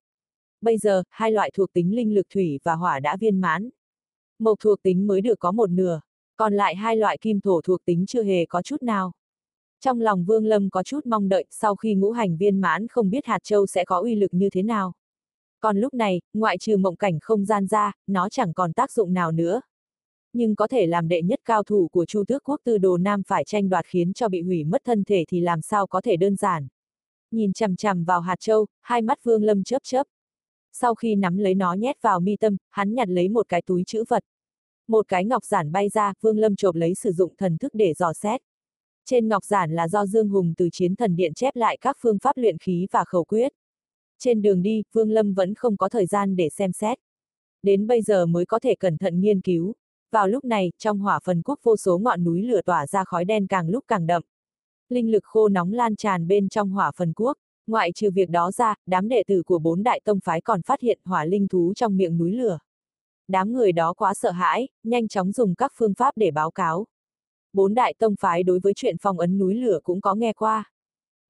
Bây 0.61 0.79
giờ, 0.79 1.03
hai 1.11 1.33
loại 1.33 1.51
thuộc 1.55 1.73
tính 1.73 1.97
linh 1.97 2.15
lực 2.15 2.27
thủy 2.35 2.59
và 2.65 2.75
hỏa 2.75 3.01
đã 3.01 3.17
viên 3.21 3.41
mãn. 3.41 3.69
Mộc 4.39 4.61
thuộc 4.61 4.83
tính 4.83 5.07
mới 5.07 5.21
được 5.21 5.39
có 5.39 5.53
một 5.53 5.71
nửa, 5.71 6.01
còn 6.37 6.55
lại 6.55 6.75
hai 6.75 6.97
loại 6.97 7.19
kim 7.21 7.41
thổ 7.41 7.61
thuộc 7.61 7.85
tính 7.85 8.07
chưa 8.07 8.23
hề 8.23 8.47
có 8.47 8.63
chút 8.63 8.83
nào. 8.83 9.13
Trong 9.81 10.01
lòng 10.01 10.25
Vương 10.25 10.47
Lâm 10.47 10.71
có 10.71 10.83
chút 10.83 11.07
mong 11.07 11.29
đợi, 11.29 11.45
sau 11.51 11.77
khi 11.77 11.95
ngũ 11.95 12.11
hành 12.11 12.37
viên 12.37 12.61
mãn 12.61 12.89
không 12.89 13.11
biết 13.11 13.27
hạt 13.27 13.39
châu 13.43 13.67
sẽ 13.67 13.85
có 13.85 14.01
uy 14.01 14.15
lực 14.15 14.35
như 14.35 14.51
thế 14.51 14.63
nào. 14.63 14.93
Còn 15.61 15.79
lúc 15.79 15.95
này, 15.95 16.21
ngoại 16.35 16.59
trừ 16.59 16.77
mộng 16.77 16.97
cảnh 16.97 17.19
không 17.21 17.45
gian 17.45 17.67
ra, 17.67 17.93
nó 18.07 18.29
chẳng 18.29 18.53
còn 18.55 18.73
tác 18.73 18.93
dụng 18.93 19.13
nào 19.13 19.33
nữa. 19.33 19.61
Nhưng 20.33 20.57
có 20.57 20.69
thể 20.69 20.87
làm 20.87 21.09
đệ 21.09 21.23
nhất 21.23 21.41
cao 21.45 21.63
thủ 21.63 21.89
của 21.89 22.05
Chu 22.05 22.25
Tước 22.29 22.45
Quốc 22.45 22.61
từ 22.65 22.79
Đồ 22.79 22.97
Nam 22.97 23.23
phải 23.27 23.45
tranh 23.45 23.69
đoạt 23.69 23.87
khiến 23.87 24.13
cho 24.13 24.29
bị 24.29 24.43
hủy 24.43 24.65
mất 24.65 24.83
thân 24.85 25.05
thể 25.05 25.25
thì 25.29 25.41
làm 25.41 25.63
sao 25.63 25.87
có 25.87 26.01
thể 26.01 26.17
đơn 26.17 26.37
giản. 26.37 26.69
Nhìn 27.31 27.53
chằm 27.53 27.77
chằm 27.77 28.05
vào 28.05 28.21
hạt 28.21 28.37
châu, 28.41 28.67
hai 28.81 29.03
mắt 29.03 29.25
Vương 29.25 29.43
Lâm 29.43 29.65
chớp 29.65 29.83
chớp. 29.83 30.07
Sau 30.73 30.95
khi 30.95 31.15
nắm 31.15 31.39
lấy 31.39 31.55
nó 31.55 31.73
nhét 31.73 32.03
vào 32.03 32.21
mi 32.21 32.37
tâm, 32.37 32.57
hắn 32.71 32.95
nhặt 32.95 33.09
lấy 33.09 33.29
một 33.29 33.49
cái 33.49 33.63
túi 33.63 33.85
chữ 33.87 34.05
vật. 34.09 34.25
Một 34.89 35.09
cái 35.09 35.25
ngọc 35.25 35.45
giản 35.45 35.73
bay 35.73 35.89
ra, 35.89 36.13
Vương 36.21 36.39
Lâm 36.39 36.57
chộp 36.57 36.75
lấy 36.75 36.95
sử 36.95 37.13
dụng 37.13 37.35
thần 37.37 37.59
thức 37.59 37.75
để 37.75 37.95
dò 37.95 38.13
xét. 38.13 38.41
Trên 39.05 39.29
ngọc 39.29 39.45
giản 39.45 39.73
là 39.73 39.89
do 39.89 40.07
Dương 40.07 40.29
Hùng 40.29 40.55
từ 40.57 40.69
chiến 40.73 40.97
thần 40.97 41.17
điện 41.17 41.35
chép 41.35 41.57
lại 41.57 41.79
các 41.81 41.97
phương 42.01 42.19
pháp 42.19 42.37
luyện 42.37 42.59
khí 42.59 42.87
và 42.93 43.05
khẩu 43.05 43.25
quyết. 43.25 43.53
Trên 44.19 44.43
đường 44.43 44.63
đi, 44.63 44.83
Vương 44.93 45.11
Lâm 45.11 45.35
vẫn 45.35 45.55
không 45.55 45.77
có 45.77 45.89
thời 45.89 46.07
gian 46.07 46.37
để 46.37 46.49
xem 46.49 46.73
xét. 46.73 46.99
Đến 47.63 47.87
bây 47.87 48.03
giờ 48.03 48.27
mới 48.27 48.47
có 48.47 48.59
thể 48.59 48.75
cẩn 48.75 48.99
thận 48.99 49.21
nghiên 49.21 49.41
cứu. 49.41 49.75
Vào 50.11 50.29
lúc 50.29 50.45
này, 50.45 50.73
trong 50.79 50.99
hỏa 50.99 51.21
phần 51.25 51.43
quốc 51.43 51.59
vô 51.63 51.77
số 51.77 51.99
ngọn 51.99 52.25
núi 52.25 52.43
lửa 52.43 52.63
tỏa 52.63 52.87
ra 52.87 53.05
khói 53.05 53.25
đen 53.25 53.47
càng 53.47 53.69
lúc 53.69 53.85
càng 53.89 54.07
đậm. 54.07 54.23
Linh 54.89 55.11
lực 55.11 55.25
khô 55.25 55.49
nóng 55.49 55.73
lan 55.73 55.97
tràn 55.97 56.29
bên 56.29 56.49
trong 56.49 56.71
hỏa 56.71 56.93
phần 56.97 57.13
quốc. 57.13 57.37
Ngoại 57.69 57.93
trừ 57.93 58.11
việc 58.11 58.31
đó 58.31 58.51
ra, 58.51 58.75
đám 58.87 59.09
đệ 59.09 59.23
tử 59.27 59.43
của 59.43 59.59
bốn 59.59 59.83
đại 59.83 60.01
tông 60.05 60.21
phái 60.25 60.41
còn 60.41 60.63
phát 60.63 60.81
hiện 60.81 60.99
hỏa 61.05 61.25
linh 61.25 61.49
thú 61.49 61.73
trong 61.77 61.97
miệng 61.97 62.19
núi 62.19 62.33
lửa. 62.33 62.59
Đám 63.29 63.53
người 63.53 63.73
đó 63.73 63.93
quá 63.93 64.15
sợ 64.15 64.31
hãi, 64.31 64.69
nhanh 64.85 65.09
chóng 65.09 65.33
dùng 65.33 65.55
các 65.55 65.73
phương 65.75 65.95
pháp 65.95 66.13
để 66.17 66.31
báo 66.31 66.51
cáo. 66.51 66.87
Bốn 67.53 67.75
đại 67.75 67.95
tông 67.99 68.15
phái 68.21 68.43
đối 68.43 68.61
với 68.61 68.73
chuyện 68.77 68.97
phong 69.01 69.19
ấn 69.19 69.39
núi 69.39 69.55
lửa 69.55 69.79
cũng 69.83 70.01
có 70.01 70.15
nghe 70.15 70.33
qua. 70.33 70.71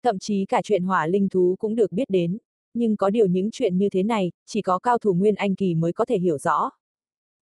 Thậm 0.03 0.19
chí 0.19 0.45
cả 0.45 0.61
chuyện 0.65 0.83
hỏa 0.83 1.07
linh 1.07 1.29
thú 1.29 1.57
cũng 1.59 1.75
được 1.75 1.93
biết 1.93 2.11
đến 2.11 2.39
nhưng 2.79 2.97
có 2.97 3.11
điều 3.11 3.27
những 3.27 3.51
chuyện 3.53 3.79
như 3.79 3.89
thế 3.91 4.03
này, 4.03 4.31
chỉ 4.47 4.63
có 4.63 4.79
cao 4.79 4.99
thủ 4.99 5.15
Nguyên 5.15 5.35
Anh 5.35 5.55
Kỳ 5.55 5.75
mới 5.75 5.93
có 5.93 6.05
thể 6.05 6.19
hiểu 6.19 6.39
rõ. 6.39 6.71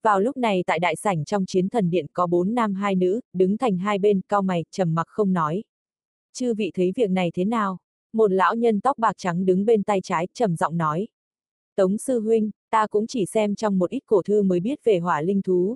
Vào 0.02 0.20
lúc 0.20 0.36
này 0.36 0.64
tại 0.66 0.78
đại 0.78 0.96
sảnh 0.96 1.24
trong 1.24 1.46
chiến 1.46 1.68
thần 1.68 1.90
điện 1.90 2.06
có 2.12 2.26
bốn 2.26 2.54
nam 2.54 2.74
hai 2.74 2.94
nữ, 2.94 3.20
đứng 3.32 3.56
thành 3.56 3.78
hai 3.78 3.98
bên, 3.98 4.20
cao 4.28 4.42
mày, 4.42 4.64
trầm 4.70 4.94
mặc 4.94 5.06
không 5.08 5.32
nói. 5.32 5.64
Chư 6.32 6.54
vị 6.54 6.70
thấy 6.74 6.92
việc 6.96 7.10
này 7.10 7.30
thế 7.34 7.44
nào? 7.44 7.78
Một 8.16 8.32
lão 8.32 8.54
nhân 8.54 8.80
tóc 8.80 8.98
bạc 8.98 9.12
trắng 9.16 9.46
đứng 9.46 9.64
bên 9.64 9.82
tay 9.82 10.00
trái, 10.02 10.28
trầm 10.34 10.56
giọng 10.56 10.76
nói. 10.76 11.08
Tống 11.76 11.98
sư 11.98 12.20
huynh, 12.20 12.50
ta 12.70 12.86
cũng 12.86 13.06
chỉ 13.06 13.26
xem 13.26 13.54
trong 13.54 13.78
một 13.78 13.90
ít 13.90 14.02
cổ 14.06 14.22
thư 14.22 14.42
mới 14.42 14.60
biết 14.60 14.84
về 14.84 14.98
hỏa 14.98 15.20
linh 15.20 15.42
thú. 15.42 15.74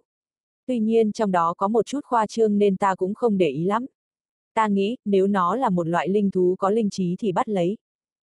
Tuy 0.67 0.79
nhiên 0.79 1.13
trong 1.13 1.31
đó 1.31 1.55
có 1.55 1.69
một 1.69 1.87
chút 1.87 2.01
khoa 2.05 2.27
trương 2.27 2.59
nên 2.59 2.77
ta 2.77 2.95
cũng 2.95 3.15
không 3.15 3.39
để 3.39 3.49
ý 3.49 3.65
lắm. 3.65 3.87
Ta 4.55 4.69
nghĩ, 4.69 4.97
nếu 5.05 5.27
nó 5.27 5.57
là 5.57 5.71
một 5.71 5.89
loại 5.89 6.09
linh 6.09 6.31
thú 6.31 6.57
có 6.59 6.71
linh 6.71 6.91
trí 6.91 7.17
thì 7.19 7.33
bắt 7.33 7.49
lấy, 7.49 7.77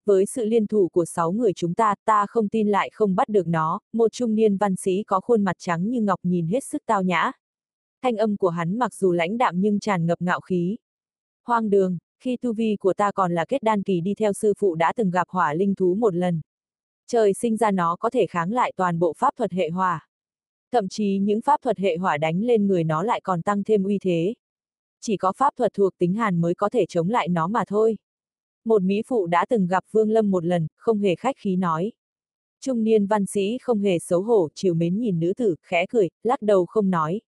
với 0.05 0.27
sự 0.27 0.45
liên 0.45 0.67
thủ 0.67 0.89
của 0.89 1.05
sáu 1.05 1.33
người 1.33 1.53
chúng 1.53 1.75
ta, 1.75 1.95
ta 2.05 2.27
không 2.27 2.49
tin 2.49 2.69
lại 2.69 2.91
không 2.93 3.15
bắt 3.15 3.29
được 3.29 3.47
nó, 3.47 3.81
một 3.93 4.13
trung 4.13 4.35
niên 4.35 4.57
văn 4.57 4.77
sĩ 4.77 5.03
có 5.03 5.21
khuôn 5.21 5.45
mặt 5.45 5.57
trắng 5.59 5.91
như 5.91 6.01
ngọc 6.01 6.21
nhìn 6.23 6.47
hết 6.47 6.65
sức 6.65 6.83
tao 6.87 7.03
nhã. 7.03 7.33
Thanh 8.03 8.17
âm 8.17 8.37
của 8.37 8.49
hắn 8.49 8.79
mặc 8.79 8.95
dù 8.95 9.13
lãnh 9.13 9.39
đạm 9.39 9.61
nhưng 9.61 9.81
tràn 9.81 10.07
ngập 10.07 10.23
ngạo 10.23 10.41
khí. 10.41 10.77
Hoang 11.47 11.71
đường, 11.71 11.99
khi 12.21 12.37
tu 12.37 12.53
vi 12.53 12.77
của 12.81 12.95
ta 12.95 13.13
còn 13.13 13.33
là 13.33 13.45
kết 13.45 13.63
đan 13.63 13.83
kỳ 13.83 14.01
đi 14.01 14.15
theo 14.15 14.33
sư 14.33 14.55
phụ 14.59 14.75
đã 14.75 14.93
từng 14.97 15.11
gặp 15.11 15.29
hỏa 15.29 15.55
linh 15.55 15.75
thú 15.75 15.95
một 15.95 16.15
lần. 16.15 16.41
Trời 17.07 17.35
sinh 17.35 17.57
ra 17.57 17.71
nó 17.71 17.97
có 17.97 18.11
thể 18.11 18.27
kháng 18.27 18.53
lại 18.53 18.73
toàn 18.77 18.99
bộ 18.99 19.13
pháp 19.19 19.37
thuật 19.37 19.53
hệ 19.53 19.71
hỏa. 19.71 20.09
Thậm 20.73 20.89
chí 20.89 21.19
những 21.19 21.41
pháp 21.41 21.63
thuật 21.63 21.79
hệ 21.79 21.97
hỏa 21.97 22.17
đánh 22.17 22.43
lên 22.43 22.67
người 22.67 22.85
nó 22.85 23.03
lại 23.03 23.21
còn 23.21 23.43
tăng 23.43 23.65
thêm 23.65 23.85
uy 23.85 23.99
thế. 23.99 24.35
Chỉ 25.01 25.17
có 25.17 25.33
pháp 25.37 25.57
thuật 25.57 25.73
thuộc 25.75 25.99
tính 25.99 26.15
hàn 26.15 26.41
mới 26.41 26.55
có 26.55 26.69
thể 26.69 26.87
chống 26.89 27.09
lại 27.09 27.29
nó 27.29 27.47
mà 27.47 27.65
thôi. 27.67 27.97
Một 28.65 28.83
mỹ 28.83 29.03
phụ 29.07 29.27
đã 29.27 29.47
từng 29.49 29.67
gặp 29.67 29.85
Vương 29.91 30.11
Lâm 30.11 30.31
một 30.31 30.45
lần, 30.45 30.67
không 30.77 30.99
hề 30.99 31.15
khách 31.15 31.37
khí 31.39 31.57
nói. 31.57 31.93
Trung 32.61 32.85
niên 32.85 33.07
văn 33.07 33.27
sĩ 33.27 33.59
không 33.63 33.81
hề 33.81 33.99
xấu 33.99 34.23
hổ, 34.23 34.49
chiều 34.55 34.75
mến 34.75 34.99
nhìn 34.99 35.21
nữ 35.21 35.33
tử, 35.37 35.55
khẽ 35.63 35.87
cười, 35.87 36.11
lắc 36.23 36.43
đầu 36.43 36.67
không 36.67 36.91
nói. 36.91 37.21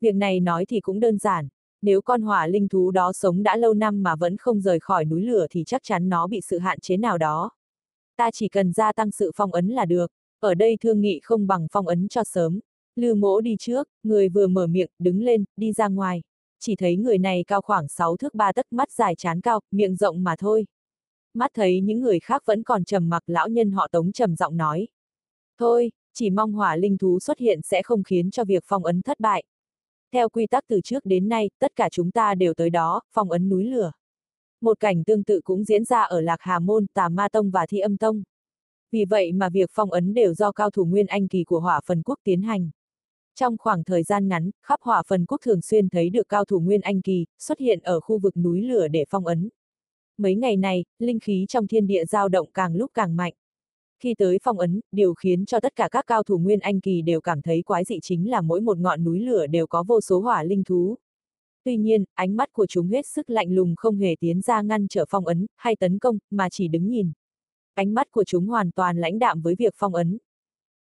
Việc 0.00 0.14
này 0.14 0.40
nói 0.40 0.66
thì 0.66 0.80
cũng 0.80 1.00
đơn 1.00 1.18
giản. 1.18 1.48
Nếu 1.82 2.02
con 2.02 2.22
hỏa 2.22 2.46
linh 2.46 2.68
thú 2.68 2.90
đó 2.90 3.12
sống 3.12 3.42
đã 3.42 3.56
lâu 3.56 3.74
năm 3.74 4.02
mà 4.02 4.16
vẫn 4.16 4.36
không 4.36 4.60
rời 4.60 4.80
khỏi 4.80 5.04
núi 5.04 5.22
lửa 5.22 5.46
thì 5.50 5.64
chắc 5.66 5.82
chắn 5.84 6.08
nó 6.08 6.26
bị 6.26 6.40
sự 6.40 6.58
hạn 6.58 6.80
chế 6.80 6.96
nào 6.96 7.18
đó. 7.18 7.50
Ta 8.16 8.30
chỉ 8.30 8.48
cần 8.48 8.72
gia 8.72 8.92
tăng 8.92 9.10
sự 9.10 9.30
phong 9.36 9.52
ấn 9.52 9.68
là 9.68 9.84
được, 9.84 10.12
ở 10.40 10.54
đây 10.54 10.76
thương 10.80 11.00
nghị 11.00 11.20
không 11.22 11.46
bằng 11.46 11.66
phong 11.72 11.86
ấn 11.86 12.08
cho 12.08 12.24
sớm. 12.24 12.60
Lư 12.96 13.14
mỗ 13.14 13.40
đi 13.40 13.56
trước, 13.58 13.88
người 14.02 14.28
vừa 14.28 14.46
mở 14.46 14.66
miệng, 14.66 14.90
đứng 14.98 15.22
lên, 15.22 15.44
đi 15.56 15.72
ra 15.72 15.88
ngoài. 15.88 16.22
Chỉ 16.60 16.76
thấy 16.76 16.96
người 16.96 17.18
này 17.18 17.44
cao 17.46 17.60
khoảng 17.62 17.88
6 17.88 18.16
thước 18.16 18.34
3 18.34 18.52
tấc 18.52 18.72
mắt 18.72 18.92
dài 18.92 19.14
chán 19.14 19.40
cao, 19.40 19.60
miệng 19.70 19.96
rộng 19.96 20.24
mà 20.24 20.34
thôi. 20.38 20.66
Mắt 21.34 21.50
thấy 21.54 21.80
những 21.80 22.00
người 22.00 22.20
khác 22.20 22.42
vẫn 22.46 22.62
còn 22.62 22.84
trầm 22.84 23.08
mặc 23.08 23.22
lão 23.26 23.48
nhân 23.48 23.70
họ 23.70 23.88
tống 23.92 24.12
trầm 24.12 24.36
giọng 24.36 24.56
nói. 24.56 24.88
Thôi, 25.58 25.92
chỉ 26.14 26.30
mong 26.30 26.52
hỏa 26.52 26.76
linh 26.76 26.98
thú 26.98 27.20
xuất 27.20 27.38
hiện 27.38 27.60
sẽ 27.62 27.82
không 27.82 28.02
khiến 28.02 28.30
cho 28.30 28.44
việc 28.44 28.64
phong 28.66 28.84
ấn 28.84 29.02
thất 29.02 29.20
bại. 29.20 29.44
Theo 30.12 30.28
quy 30.28 30.46
tắc 30.46 30.64
từ 30.68 30.80
trước 30.84 31.04
đến 31.06 31.28
nay, 31.28 31.50
tất 31.58 31.76
cả 31.76 31.88
chúng 31.92 32.10
ta 32.10 32.34
đều 32.34 32.54
tới 32.54 32.70
đó, 32.70 33.00
phong 33.12 33.30
ấn 33.30 33.48
núi 33.48 33.64
lửa. 33.64 33.92
Một 34.60 34.80
cảnh 34.80 35.04
tương 35.04 35.24
tự 35.24 35.40
cũng 35.44 35.64
diễn 35.64 35.84
ra 35.84 36.02
ở 36.02 36.20
Lạc 36.20 36.36
Hà 36.40 36.58
Môn, 36.58 36.86
Tà 36.94 37.08
Ma 37.08 37.28
Tông 37.28 37.50
và 37.50 37.66
Thi 37.68 37.78
Âm 37.78 37.96
Tông. 37.96 38.22
Vì 38.92 39.04
vậy 39.04 39.32
mà 39.32 39.48
việc 39.48 39.70
phong 39.72 39.90
ấn 39.90 40.14
đều 40.14 40.34
do 40.34 40.52
cao 40.52 40.70
thủ 40.70 40.84
nguyên 40.84 41.06
anh 41.06 41.28
kỳ 41.28 41.44
của 41.44 41.60
hỏa 41.60 41.80
phần 41.86 42.02
quốc 42.02 42.18
tiến 42.24 42.42
hành. 42.42 42.70
Trong 43.34 43.56
khoảng 43.58 43.84
thời 43.84 44.02
gian 44.02 44.28
ngắn, 44.28 44.50
khắp 44.62 44.80
hỏa 44.82 45.02
phần 45.08 45.26
quốc 45.26 45.40
thường 45.44 45.62
xuyên 45.62 45.88
thấy 45.88 46.10
được 46.10 46.28
cao 46.28 46.44
thủ 46.44 46.60
nguyên 46.60 46.80
anh 46.80 47.02
kỳ, 47.02 47.26
xuất 47.38 47.58
hiện 47.58 47.80
ở 47.82 48.00
khu 48.00 48.18
vực 48.18 48.36
núi 48.36 48.62
lửa 48.62 48.88
để 48.88 49.04
phong 49.08 49.26
ấn. 49.26 49.48
Mấy 50.18 50.34
ngày 50.34 50.56
này, 50.56 50.84
linh 50.98 51.20
khí 51.20 51.46
trong 51.48 51.66
thiên 51.66 51.86
địa 51.86 52.04
dao 52.04 52.28
động 52.28 52.48
càng 52.54 52.76
lúc 52.76 52.90
càng 52.94 53.16
mạnh. 53.16 53.32
Khi 54.02 54.14
tới 54.18 54.38
phong 54.42 54.58
ấn, 54.58 54.80
điều 54.92 55.14
khiến 55.14 55.46
cho 55.46 55.60
tất 55.60 55.76
cả 55.76 55.88
các 55.90 56.04
cao 56.06 56.22
thủ 56.22 56.38
nguyên 56.38 56.60
anh 56.60 56.80
kỳ 56.80 57.02
đều 57.02 57.20
cảm 57.20 57.42
thấy 57.42 57.62
quái 57.62 57.84
dị 57.84 57.98
chính 58.02 58.30
là 58.30 58.40
mỗi 58.40 58.60
một 58.60 58.78
ngọn 58.78 59.04
núi 59.04 59.20
lửa 59.20 59.46
đều 59.46 59.66
có 59.66 59.82
vô 59.82 60.00
số 60.00 60.20
hỏa 60.20 60.42
linh 60.42 60.64
thú. 60.64 60.98
Tuy 61.64 61.76
nhiên, 61.76 62.04
ánh 62.14 62.36
mắt 62.36 62.52
của 62.52 62.66
chúng 62.66 62.88
hết 62.88 63.06
sức 63.06 63.30
lạnh 63.30 63.54
lùng 63.54 63.74
không 63.76 63.98
hề 63.98 64.16
tiến 64.20 64.40
ra 64.40 64.62
ngăn 64.62 64.88
trở 64.88 65.04
phong 65.08 65.26
ấn, 65.26 65.46
hay 65.56 65.76
tấn 65.76 65.98
công, 65.98 66.18
mà 66.30 66.48
chỉ 66.50 66.68
đứng 66.68 66.88
nhìn. 66.88 67.12
Ánh 67.74 67.94
mắt 67.94 68.10
của 68.10 68.24
chúng 68.24 68.46
hoàn 68.46 68.70
toàn 68.70 68.96
lãnh 68.96 69.18
đạm 69.18 69.40
với 69.40 69.54
việc 69.54 69.74
phong 69.76 69.94
ấn. 69.94 70.18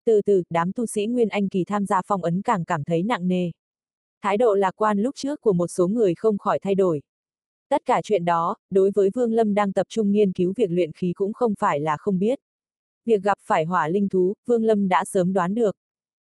Từ 0.06 0.22
từ, 0.22 0.44
đám 0.50 0.74
tu 0.74 0.86
sĩ 0.86 1.06
Nguyên 1.06 1.30
Anh 1.30 1.50
Kỳ 1.50 1.64
tham 1.64 1.86
gia 1.86 2.02
phong 2.06 2.24
ấn 2.24 2.42
càng 2.42 2.66
cảm 2.66 2.84
thấy 2.84 3.04
nặng 3.04 3.28
nề. 3.28 3.52
Thái 4.22 4.38
độ 4.38 4.54
lạc 4.54 4.72
quan 4.76 5.00
lúc 5.00 5.16
trước 5.16 5.42
của 5.42 5.54
một 5.54 5.68
số 5.68 5.88
người 5.88 6.16
không 6.16 6.38
khỏi 6.38 6.60
thay 6.60 6.76
đổi. 6.76 7.02
Tất 7.70 7.82
cả 7.86 8.02
chuyện 8.04 8.26
đó, 8.26 8.56
đối 8.70 8.92
với 8.96 9.10
Vương 9.14 9.34
Lâm 9.34 9.54
đang 9.54 9.74
tập 9.74 9.88
trung 9.90 10.12
nghiên 10.12 10.34
cứu 10.34 10.54
việc 10.56 10.72
luyện 10.72 10.92
khí 10.92 11.14
cũng 11.16 11.34
không 11.34 11.54
phải 11.60 11.80
là 11.80 11.98
không 11.98 12.20
biết. 12.20 12.40
Việc 13.08 13.24
gặp 13.24 13.38
phải 13.42 13.66
hỏa 13.66 13.88
linh 13.88 14.10
thú, 14.10 14.34
Vương 14.46 14.64
Lâm 14.64 14.88
đã 14.88 15.06
sớm 15.06 15.34
đoán 15.34 15.56
được. 15.56 15.76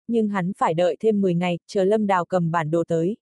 Nhưng 0.09 0.29
hắn 0.29 0.53
phải 0.59 0.75
đợi 0.75 0.97
thêm 1.01 1.21
10 1.21 1.35
ngày, 1.35 1.59
chờ 1.67 1.85
Lâm 1.85 2.07
Đào 2.07 2.25
cầm 2.25 2.51
bản 2.51 2.71
đồ 2.71 2.85
tới. 2.89 3.17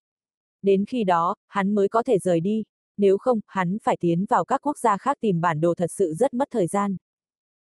Đến 0.63 0.85
khi 0.85 1.05
đó, 1.05 1.35
hắn 1.47 1.75
mới 1.75 1.89
có 1.89 2.03
thể 2.03 2.19
rời 2.19 2.41
đi. 2.41 2.65
Nếu 2.97 3.19
không, 3.19 3.41
hắn 3.47 3.79
phải 3.83 3.97
tiến 4.01 4.25
vào 4.29 4.45
các 4.45 4.61
quốc 4.63 4.79
gia 4.79 4.97
khác 4.97 5.19
tìm 5.21 5.41
bản 5.41 5.61
đồ 5.61 5.75
thật 5.75 5.91
sự 5.91 6.15
rất 6.15 6.35
mất 6.35 6.49
thời 6.51 6.67
gian. 6.67 6.97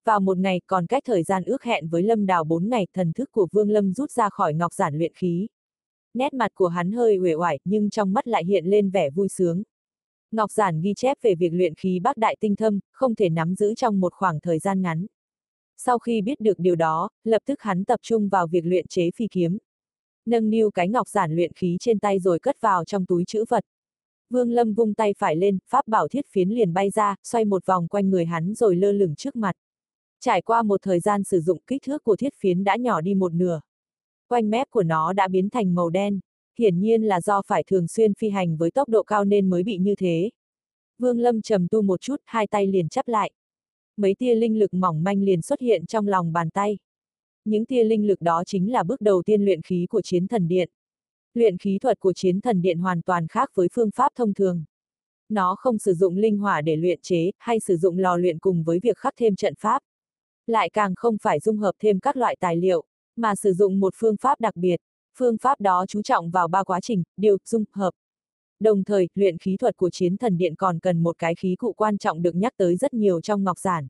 Vào 0.06 0.20
một 0.20 0.38
ngày, 0.38 0.62
còn 0.68 0.86
cách 0.86 1.04
thời 1.06 1.24
gian 1.24 1.44
ước 1.44 1.64
hẹn 1.64 1.88
với 1.88 2.04
Lâm 2.04 2.26
Đào 2.26 2.44
4 2.44 2.70
ngày, 2.70 2.88
thần 2.94 3.14
thức 3.14 3.32
của 3.32 3.48
Vương 3.52 3.70
Lâm 3.70 3.94
rút 3.94 4.12
ra 4.12 4.30
khỏi 4.30 4.54
ngọc 4.54 4.74
giản 4.74 4.98
luyện 4.98 5.14
khí. 5.16 5.48
Nét 6.14 6.34
mặt 6.34 6.52
của 6.54 6.68
hắn 6.68 6.92
hơi 6.92 7.18
uể 7.18 7.34
oải, 7.34 7.60
nhưng 7.66 7.90
trong 7.90 8.14
mắt 8.14 8.28
lại 8.28 8.46
hiện 8.46 8.66
lên 8.66 8.90
vẻ 8.90 9.10
vui 9.10 9.30
sướng. 9.30 9.64
Ngọc 10.32 10.52
giản 10.52 10.82
ghi 10.82 10.94
chép 10.94 11.18
về 11.22 11.36
việc 11.36 11.54
luyện 11.54 11.76
khí 11.76 12.00
bác 12.00 12.18
đại 12.18 12.38
tinh 12.40 12.56
thâm, 12.56 12.80
không 12.92 13.16
thể 13.16 13.30
nắm 13.30 13.56
giữ 13.56 13.74
trong 13.76 14.00
một 14.00 14.14
khoảng 14.14 14.40
thời 14.40 14.60
gian 14.60 14.82
ngắn. 14.82 15.06
Sau 15.78 16.00
khi 16.00 16.22
biết 16.22 16.40
được 16.40 16.60
điều 16.60 16.76
đó, 16.76 17.10
lập 17.24 17.42
tức 17.46 17.62
hắn 17.62 17.84
tập 17.84 18.00
trung 18.04 18.30
vào 18.30 18.48
việc 18.48 18.66
luyện 18.66 18.88
chế 18.88 19.12
phi 19.16 19.28
kiếm. 19.32 19.58
Nâng 20.26 20.50
niu 20.50 20.72
cái 20.72 20.90
ngọc 20.90 21.08
giản 21.08 21.36
luyện 21.36 21.54
khí 21.54 21.78
trên 21.80 22.00
tay 22.00 22.20
rồi 22.20 22.40
cất 22.40 22.62
vào 22.62 22.86
trong 22.86 23.06
túi 23.06 23.24
chữ 23.26 23.46
vật. 23.50 23.66
Vương 24.30 24.52
Lâm 24.52 24.74
vung 24.74 24.94
tay 24.94 25.14
phải 25.18 25.36
lên, 25.36 25.58
pháp 25.70 25.88
bảo 25.88 26.08
thiết 26.08 26.26
phiến 26.28 26.50
liền 26.50 26.74
bay 26.74 26.90
ra, 26.90 27.16
xoay 27.24 27.46
một 27.46 27.66
vòng 27.66 27.88
quanh 27.88 28.10
người 28.10 28.26
hắn 28.26 28.54
rồi 28.54 28.76
lơ 28.76 28.92
lửng 28.92 29.16
trước 29.16 29.36
mặt. 29.36 29.56
Trải 30.20 30.42
qua 30.42 30.62
một 30.62 30.82
thời 30.82 31.00
gian 31.00 31.24
sử 31.24 31.40
dụng 31.40 31.60
kích 31.68 31.82
thước 31.86 32.04
của 32.04 32.16
thiết 32.16 32.34
phiến 32.40 32.64
đã 32.64 32.76
nhỏ 32.76 33.02
đi 33.02 33.14
một 33.14 33.34
nửa. 33.34 33.62
Quanh 34.28 34.50
mép 34.50 34.70
của 34.70 34.84
nó 34.84 35.14
đã 35.14 35.28
biến 35.28 35.50
thành 35.50 35.76
màu 35.76 35.90
đen, 35.90 36.20
hiển 36.60 36.80
nhiên 36.80 37.04
là 37.04 37.22
do 37.22 37.42
phải 37.48 37.64
thường 37.64 37.88
xuyên 37.88 38.14
phi 38.14 38.30
hành 38.30 38.58
với 38.58 38.72
tốc 38.72 38.90
độ 38.90 39.04
cao 39.04 39.26
nên 39.26 39.50
mới 39.50 39.64
bị 39.64 39.78
như 39.78 39.96
thế. 39.96 40.30
Vương 41.00 41.20
Lâm 41.20 41.42
trầm 41.42 41.68
tu 41.68 41.82
một 41.82 42.02
chút, 42.02 42.16
hai 42.26 42.48
tay 42.48 42.68
liền 42.68 42.90
chắp 42.90 43.08
lại. 43.08 43.32
Mấy 43.98 44.16
tia 44.20 44.36
linh 44.36 44.60
lực 44.60 44.74
mỏng 44.74 45.04
manh 45.04 45.24
liền 45.24 45.42
xuất 45.42 45.60
hiện 45.60 45.86
trong 45.86 46.08
lòng 46.08 46.34
bàn 46.34 46.50
tay. 46.50 46.78
Những 47.46 47.66
tia 47.66 47.84
linh 47.84 48.08
lực 48.08 48.22
đó 48.22 48.44
chính 48.46 48.72
là 48.72 48.84
bước 48.84 49.02
đầu 49.02 49.24
tiên 49.26 49.46
luyện 49.46 49.62
khí 49.62 49.86
của 49.90 50.02
chiến 50.02 50.28
thần 50.28 50.48
điện. 50.48 50.70
Luyện 51.34 51.58
khí 51.58 51.78
thuật 51.82 52.00
của 52.00 52.14
chiến 52.14 52.42
thần 52.42 52.62
điện 52.62 52.80
hoàn 52.80 53.02
toàn 53.02 53.28
khác 53.28 53.52
với 53.54 53.68
phương 53.74 53.92
pháp 53.92 54.12
thông 54.16 54.34
thường. 54.34 54.64
Nó 55.30 55.56
không 55.56 55.78
sử 55.78 55.94
dụng 55.94 56.18
linh 56.18 56.38
hỏa 56.38 56.62
để 56.62 56.76
luyện 56.76 57.00
chế, 57.02 57.32
hay 57.38 57.60
sử 57.60 57.78
dụng 57.78 57.98
lò 57.98 58.18
luyện 58.18 58.40
cùng 58.40 58.64
với 58.64 58.80
việc 58.80 58.98
khắc 58.98 59.14
thêm 59.18 59.36
trận 59.36 59.54
pháp. 59.60 59.82
Lại 60.48 60.70
càng 60.74 60.96
không 60.96 61.18
phải 61.22 61.40
dung 61.40 61.58
hợp 61.58 61.72
thêm 61.80 62.00
các 62.00 62.18
loại 62.18 62.36
tài 62.40 62.56
liệu, 62.56 62.84
mà 63.16 63.36
sử 63.36 63.54
dụng 63.54 63.80
một 63.80 63.94
phương 63.98 64.16
pháp 64.18 64.40
đặc 64.42 64.56
biệt. 64.56 64.78
Phương 65.18 65.38
pháp 65.38 65.62
đó 65.62 65.86
chú 65.88 66.02
trọng 66.02 66.30
vào 66.30 66.48
ba 66.48 66.64
quá 66.64 66.82
trình, 66.82 67.04
điều, 67.18 67.38
dung, 67.46 67.64
hợp. 67.72 67.92
Đồng 68.64 68.84
thời, 68.84 69.08
luyện 69.16 69.38
khí 69.38 69.58
thuật 69.58 69.78
của 69.78 69.90
chiến 69.90 70.18
thần 70.18 70.38
điện 70.38 70.56
còn 70.56 70.80
cần 70.80 71.04
một 71.04 71.18
cái 71.18 71.36
khí 71.36 71.56
cụ 71.56 71.74
quan 71.74 71.98
trọng 71.98 72.22
được 72.22 72.36
nhắc 72.36 72.54
tới 72.58 72.76
rất 72.76 72.94
nhiều 72.94 73.22
trong 73.22 73.44
ngọc 73.44 73.60
giản. 73.60 73.88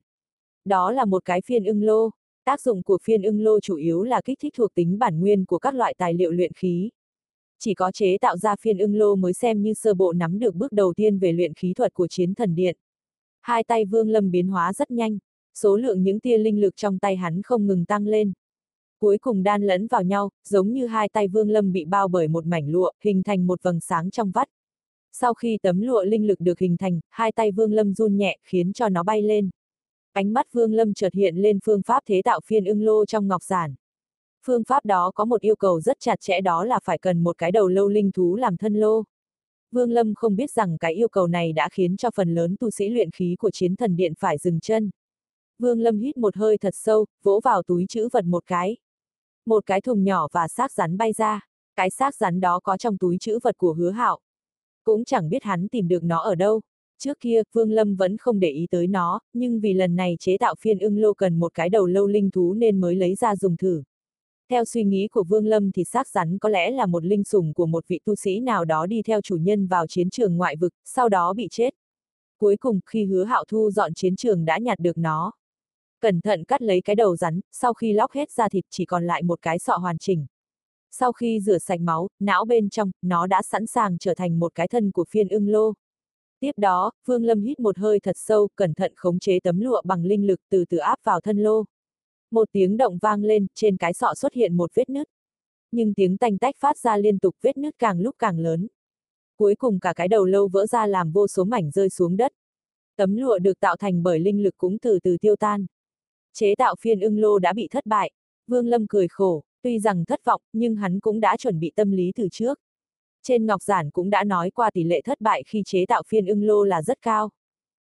Đó 0.64 0.92
là 0.92 1.04
một 1.04 1.24
cái 1.24 1.40
phiên 1.40 1.64
ưng 1.64 1.82
lô. 1.82 2.10
Tác 2.44 2.60
dụng 2.60 2.82
của 2.82 2.98
phiên 3.02 3.22
ưng 3.22 3.40
lô 3.40 3.60
chủ 3.60 3.76
yếu 3.76 4.02
là 4.02 4.20
kích 4.24 4.38
thích 4.40 4.52
thuộc 4.56 4.74
tính 4.74 4.98
bản 4.98 5.20
nguyên 5.20 5.44
của 5.44 5.58
các 5.58 5.74
loại 5.74 5.94
tài 5.98 6.14
liệu 6.14 6.30
luyện 6.30 6.52
khí. 6.52 6.90
Chỉ 7.58 7.74
có 7.74 7.92
chế 7.92 8.18
tạo 8.20 8.36
ra 8.36 8.56
phiên 8.60 8.78
ưng 8.78 8.94
lô 8.94 9.16
mới 9.16 9.32
xem 9.32 9.62
như 9.62 9.74
sơ 9.74 9.94
bộ 9.94 10.12
nắm 10.12 10.38
được 10.38 10.54
bước 10.54 10.72
đầu 10.72 10.92
tiên 10.96 11.18
về 11.18 11.32
luyện 11.32 11.54
khí 11.54 11.72
thuật 11.76 11.94
của 11.94 12.06
chiến 12.08 12.34
thần 12.34 12.54
điện. 12.54 12.76
Hai 13.40 13.64
tay 13.64 13.84
vương 13.84 14.08
lâm 14.10 14.30
biến 14.30 14.48
hóa 14.48 14.72
rất 14.72 14.90
nhanh, 14.90 15.18
số 15.54 15.76
lượng 15.76 16.02
những 16.02 16.20
tia 16.20 16.38
linh 16.38 16.60
lực 16.60 16.76
trong 16.76 16.98
tay 16.98 17.16
hắn 17.16 17.42
không 17.42 17.66
ngừng 17.66 17.84
tăng 17.84 18.06
lên. 18.06 18.32
Cuối 19.00 19.18
cùng 19.18 19.42
đan 19.42 19.62
lẫn 19.62 19.86
vào 19.86 20.02
nhau, 20.02 20.30
giống 20.48 20.72
như 20.72 20.86
hai 20.86 21.08
tay 21.08 21.28
vương 21.28 21.50
lâm 21.50 21.72
bị 21.72 21.84
bao 21.84 22.08
bởi 22.08 22.28
một 22.28 22.46
mảnh 22.46 22.68
lụa, 22.68 22.92
hình 23.00 23.22
thành 23.22 23.46
một 23.46 23.62
vầng 23.62 23.80
sáng 23.80 24.10
trong 24.10 24.30
vắt. 24.30 24.48
Sau 25.16 25.34
khi 25.34 25.58
tấm 25.62 25.80
lụa 25.80 26.04
linh 26.04 26.26
lực 26.26 26.40
được 26.40 26.58
hình 26.58 26.76
thành, 26.76 27.00
hai 27.10 27.32
tay 27.32 27.52
vương 27.52 27.72
lâm 27.72 27.94
run 27.94 28.16
nhẹ, 28.16 28.38
khiến 28.44 28.72
cho 28.72 28.88
nó 28.88 29.02
bay 29.02 29.22
lên. 29.22 29.50
Ánh 30.12 30.32
mắt 30.32 30.46
vương 30.52 30.72
lâm 30.72 30.94
chợt 30.94 31.14
hiện 31.14 31.36
lên 31.36 31.58
phương 31.64 31.82
pháp 31.82 32.02
thế 32.06 32.22
tạo 32.24 32.40
phiên 32.44 32.64
ưng 32.64 32.82
lô 32.82 33.06
trong 33.06 33.28
ngọc 33.28 33.42
giản. 33.42 33.74
Phương 34.46 34.64
pháp 34.64 34.84
đó 34.84 35.10
có 35.14 35.24
một 35.24 35.40
yêu 35.40 35.56
cầu 35.56 35.80
rất 35.80 35.96
chặt 36.00 36.20
chẽ 36.20 36.40
đó 36.40 36.64
là 36.64 36.80
phải 36.84 36.98
cần 36.98 37.22
một 37.22 37.38
cái 37.38 37.52
đầu 37.52 37.68
lâu 37.68 37.88
linh 37.88 38.12
thú 38.12 38.36
làm 38.36 38.56
thân 38.56 38.74
lô. 38.74 39.02
Vương 39.70 39.90
Lâm 39.90 40.14
không 40.14 40.36
biết 40.36 40.50
rằng 40.50 40.78
cái 40.78 40.94
yêu 40.94 41.08
cầu 41.08 41.26
này 41.26 41.52
đã 41.52 41.68
khiến 41.72 41.96
cho 41.96 42.10
phần 42.14 42.34
lớn 42.34 42.56
tu 42.60 42.70
sĩ 42.70 42.88
luyện 42.88 43.10
khí 43.10 43.36
của 43.38 43.50
chiến 43.50 43.76
thần 43.76 43.96
điện 43.96 44.12
phải 44.18 44.38
dừng 44.38 44.60
chân. 44.60 44.90
Vương 45.58 45.80
Lâm 45.80 45.98
hít 45.98 46.16
một 46.16 46.36
hơi 46.36 46.58
thật 46.58 46.74
sâu, 46.76 47.06
vỗ 47.22 47.40
vào 47.44 47.62
túi 47.62 47.86
chữ 47.88 48.08
vật 48.12 48.24
một 48.24 48.46
cái. 48.46 48.76
Một 49.46 49.66
cái 49.66 49.80
thùng 49.80 50.04
nhỏ 50.04 50.28
và 50.32 50.48
xác 50.48 50.72
rắn 50.72 50.96
bay 50.96 51.12
ra. 51.12 51.40
Cái 51.76 51.90
xác 51.90 52.14
rắn 52.14 52.40
đó 52.40 52.60
có 52.60 52.76
trong 52.76 52.98
túi 52.98 53.18
chữ 53.18 53.38
vật 53.42 53.58
của 53.58 53.72
hứa 53.72 53.90
hạo. 53.90 54.20
Cũng 54.84 55.04
chẳng 55.04 55.28
biết 55.28 55.42
hắn 55.42 55.68
tìm 55.68 55.88
được 55.88 56.04
nó 56.04 56.18
ở 56.18 56.34
đâu. 56.34 56.60
Trước 56.98 57.20
kia, 57.20 57.42
Vương 57.52 57.70
Lâm 57.70 57.96
vẫn 57.96 58.16
không 58.16 58.40
để 58.40 58.50
ý 58.50 58.66
tới 58.70 58.86
nó, 58.86 59.20
nhưng 59.32 59.60
vì 59.60 59.72
lần 59.72 59.96
này 59.96 60.16
chế 60.20 60.36
tạo 60.38 60.54
phiên 60.60 60.78
ưng 60.78 60.98
lô 60.98 61.14
cần 61.14 61.38
một 61.38 61.54
cái 61.54 61.68
đầu 61.68 61.86
lâu 61.86 62.06
linh 62.06 62.30
thú 62.30 62.54
nên 62.54 62.80
mới 62.80 62.94
lấy 62.94 63.14
ra 63.14 63.36
dùng 63.36 63.56
thử. 63.56 63.82
Theo 64.50 64.64
suy 64.64 64.84
nghĩ 64.84 65.08
của 65.08 65.24
Vương 65.24 65.46
Lâm 65.46 65.72
thì 65.72 65.84
xác 65.84 66.08
rắn 66.08 66.38
có 66.38 66.48
lẽ 66.48 66.70
là 66.70 66.86
một 66.86 67.04
linh 67.04 67.24
sủng 67.24 67.54
của 67.54 67.66
một 67.66 67.84
vị 67.88 68.00
tu 68.04 68.14
sĩ 68.14 68.40
nào 68.40 68.64
đó 68.64 68.86
đi 68.86 69.02
theo 69.02 69.20
chủ 69.20 69.36
nhân 69.36 69.66
vào 69.66 69.86
chiến 69.86 70.10
trường 70.10 70.36
ngoại 70.36 70.56
vực, 70.56 70.72
sau 70.84 71.08
đó 71.08 71.32
bị 71.32 71.48
chết. 71.50 71.74
Cuối 72.38 72.56
cùng, 72.56 72.80
khi 72.86 73.04
hứa 73.04 73.24
hạo 73.24 73.44
thu 73.48 73.70
dọn 73.70 73.94
chiến 73.94 74.16
trường 74.16 74.44
đã 74.44 74.58
nhặt 74.58 74.78
được 74.78 74.98
nó 74.98 75.32
cẩn 76.04 76.20
thận 76.20 76.44
cắt 76.44 76.62
lấy 76.62 76.80
cái 76.80 76.96
đầu 76.96 77.16
rắn, 77.16 77.40
sau 77.52 77.74
khi 77.74 77.92
lóc 77.92 78.12
hết 78.12 78.30
ra 78.30 78.48
thịt 78.48 78.64
chỉ 78.70 78.84
còn 78.84 79.04
lại 79.04 79.22
một 79.22 79.42
cái 79.42 79.58
sọ 79.58 79.76
hoàn 79.76 79.98
chỉnh. 79.98 80.26
Sau 80.98 81.12
khi 81.12 81.40
rửa 81.40 81.58
sạch 81.58 81.80
máu, 81.80 82.08
não 82.20 82.44
bên 82.44 82.70
trong, 82.70 82.90
nó 83.02 83.26
đã 83.26 83.42
sẵn 83.42 83.66
sàng 83.66 83.98
trở 83.98 84.14
thành 84.14 84.38
một 84.38 84.54
cái 84.54 84.68
thân 84.68 84.90
của 84.90 85.04
phiên 85.08 85.28
ưng 85.28 85.48
lô. 85.48 85.72
Tiếp 86.40 86.52
đó, 86.56 86.92
Vương 87.04 87.24
Lâm 87.24 87.40
hít 87.40 87.60
một 87.60 87.78
hơi 87.78 88.00
thật 88.00 88.16
sâu, 88.18 88.48
cẩn 88.56 88.74
thận 88.74 88.92
khống 88.96 89.18
chế 89.18 89.40
tấm 89.40 89.60
lụa 89.60 89.82
bằng 89.84 90.04
linh 90.04 90.26
lực 90.26 90.40
từ 90.50 90.64
từ 90.68 90.78
áp 90.78 90.98
vào 91.04 91.20
thân 91.20 91.38
lô. 91.38 91.64
Một 92.30 92.48
tiếng 92.52 92.76
động 92.76 92.98
vang 92.98 93.22
lên, 93.22 93.46
trên 93.54 93.76
cái 93.76 93.92
sọ 93.92 94.14
xuất 94.14 94.32
hiện 94.32 94.56
một 94.56 94.70
vết 94.74 94.88
nứt. 94.88 95.08
Nhưng 95.72 95.94
tiếng 95.94 96.18
tanh 96.18 96.38
tách 96.38 96.54
phát 96.58 96.78
ra 96.78 96.96
liên 96.96 97.18
tục 97.18 97.36
vết 97.42 97.56
nứt 97.56 97.78
càng 97.78 98.00
lúc 98.00 98.14
càng 98.18 98.38
lớn. 98.38 98.66
Cuối 99.36 99.54
cùng 99.54 99.80
cả 99.80 99.92
cái 99.96 100.08
đầu 100.08 100.24
lâu 100.24 100.48
vỡ 100.48 100.66
ra 100.66 100.86
làm 100.86 101.12
vô 101.12 101.26
số 101.28 101.44
mảnh 101.44 101.70
rơi 101.70 101.90
xuống 101.90 102.16
đất. 102.16 102.32
Tấm 102.96 103.16
lụa 103.16 103.38
được 103.38 103.60
tạo 103.60 103.76
thành 103.76 104.02
bởi 104.02 104.18
linh 104.18 104.42
lực 104.42 104.54
cũng 104.56 104.78
từ 104.78 104.98
từ 105.02 105.16
tiêu 105.20 105.36
tan. 105.36 105.66
Chế 106.32 106.54
tạo 106.58 106.74
phiên 106.80 107.00
ưng 107.00 107.18
lô 107.18 107.38
đã 107.38 107.52
bị 107.52 107.68
thất 107.70 107.86
bại. 107.86 108.10
Vương 108.46 108.66
Lâm 108.66 108.86
cười 108.86 109.08
khổ, 109.08 109.42
tuy 109.64 109.78
rằng 109.78 110.04
thất 110.04 110.24
vọng, 110.24 110.40
nhưng 110.52 110.76
hắn 110.76 111.00
cũng 111.00 111.20
đã 111.20 111.36
chuẩn 111.36 111.60
bị 111.60 111.72
tâm 111.76 111.90
lý 111.90 112.12
từ 112.14 112.28
trước. 112.32 112.60
Trên 113.22 113.46
Ngọc 113.46 113.62
Giản 113.62 113.90
cũng 113.90 114.10
đã 114.10 114.24
nói 114.24 114.50
qua 114.50 114.70
tỷ 114.70 114.84
lệ 114.84 115.00
thất 115.04 115.20
bại 115.20 115.42
khi 115.46 115.62
chế 115.66 115.86
tạo 115.86 116.02
phiên 116.06 116.26
ưng 116.26 116.42
lô 116.42 116.64
là 116.64 116.82
rất 116.82 117.02
cao. 117.02 117.30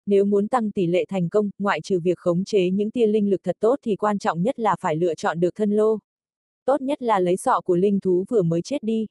Nếu 0.07 0.25
muốn 0.25 0.49
tăng 0.49 0.71
tỷ 0.71 0.87
lệ 0.87 1.05
thành 1.09 1.29
công, 1.29 1.51
ngoại 1.59 1.81
trừ 1.81 2.01
việc 2.01 2.19
khống 2.19 2.45
chế 2.45 2.71
những 2.71 2.91
tia 2.91 3.07
linh 3.07 3.31
lực 3.31 3.41
thật 3.43 3.57
tốt 3.61 3.77
thì 3.83 3.97
quan 3.97 4.19
trọng 4.19 4.43
nhất 4.43 4.59
là 4.59 4.77
phải 4.81 4.97
lựa 4.97 5.15
chọn 5.15 5.41
được 5.41 5.55
thân 5.55 5.71
lô. 5.71 5.99
Tốt 6.65 6.81
nhất 6.81 7.03
là 7.03 7.19
lấy 7.19 7.37
sọ 7.37 7.61
của 7.61 7.77
linh 7.77 8.01
thú 8.01 8.25
vừa 8.29 8.43
mới 8.43 8.63
chết 8.63 8.83
đi. 8.83 9.07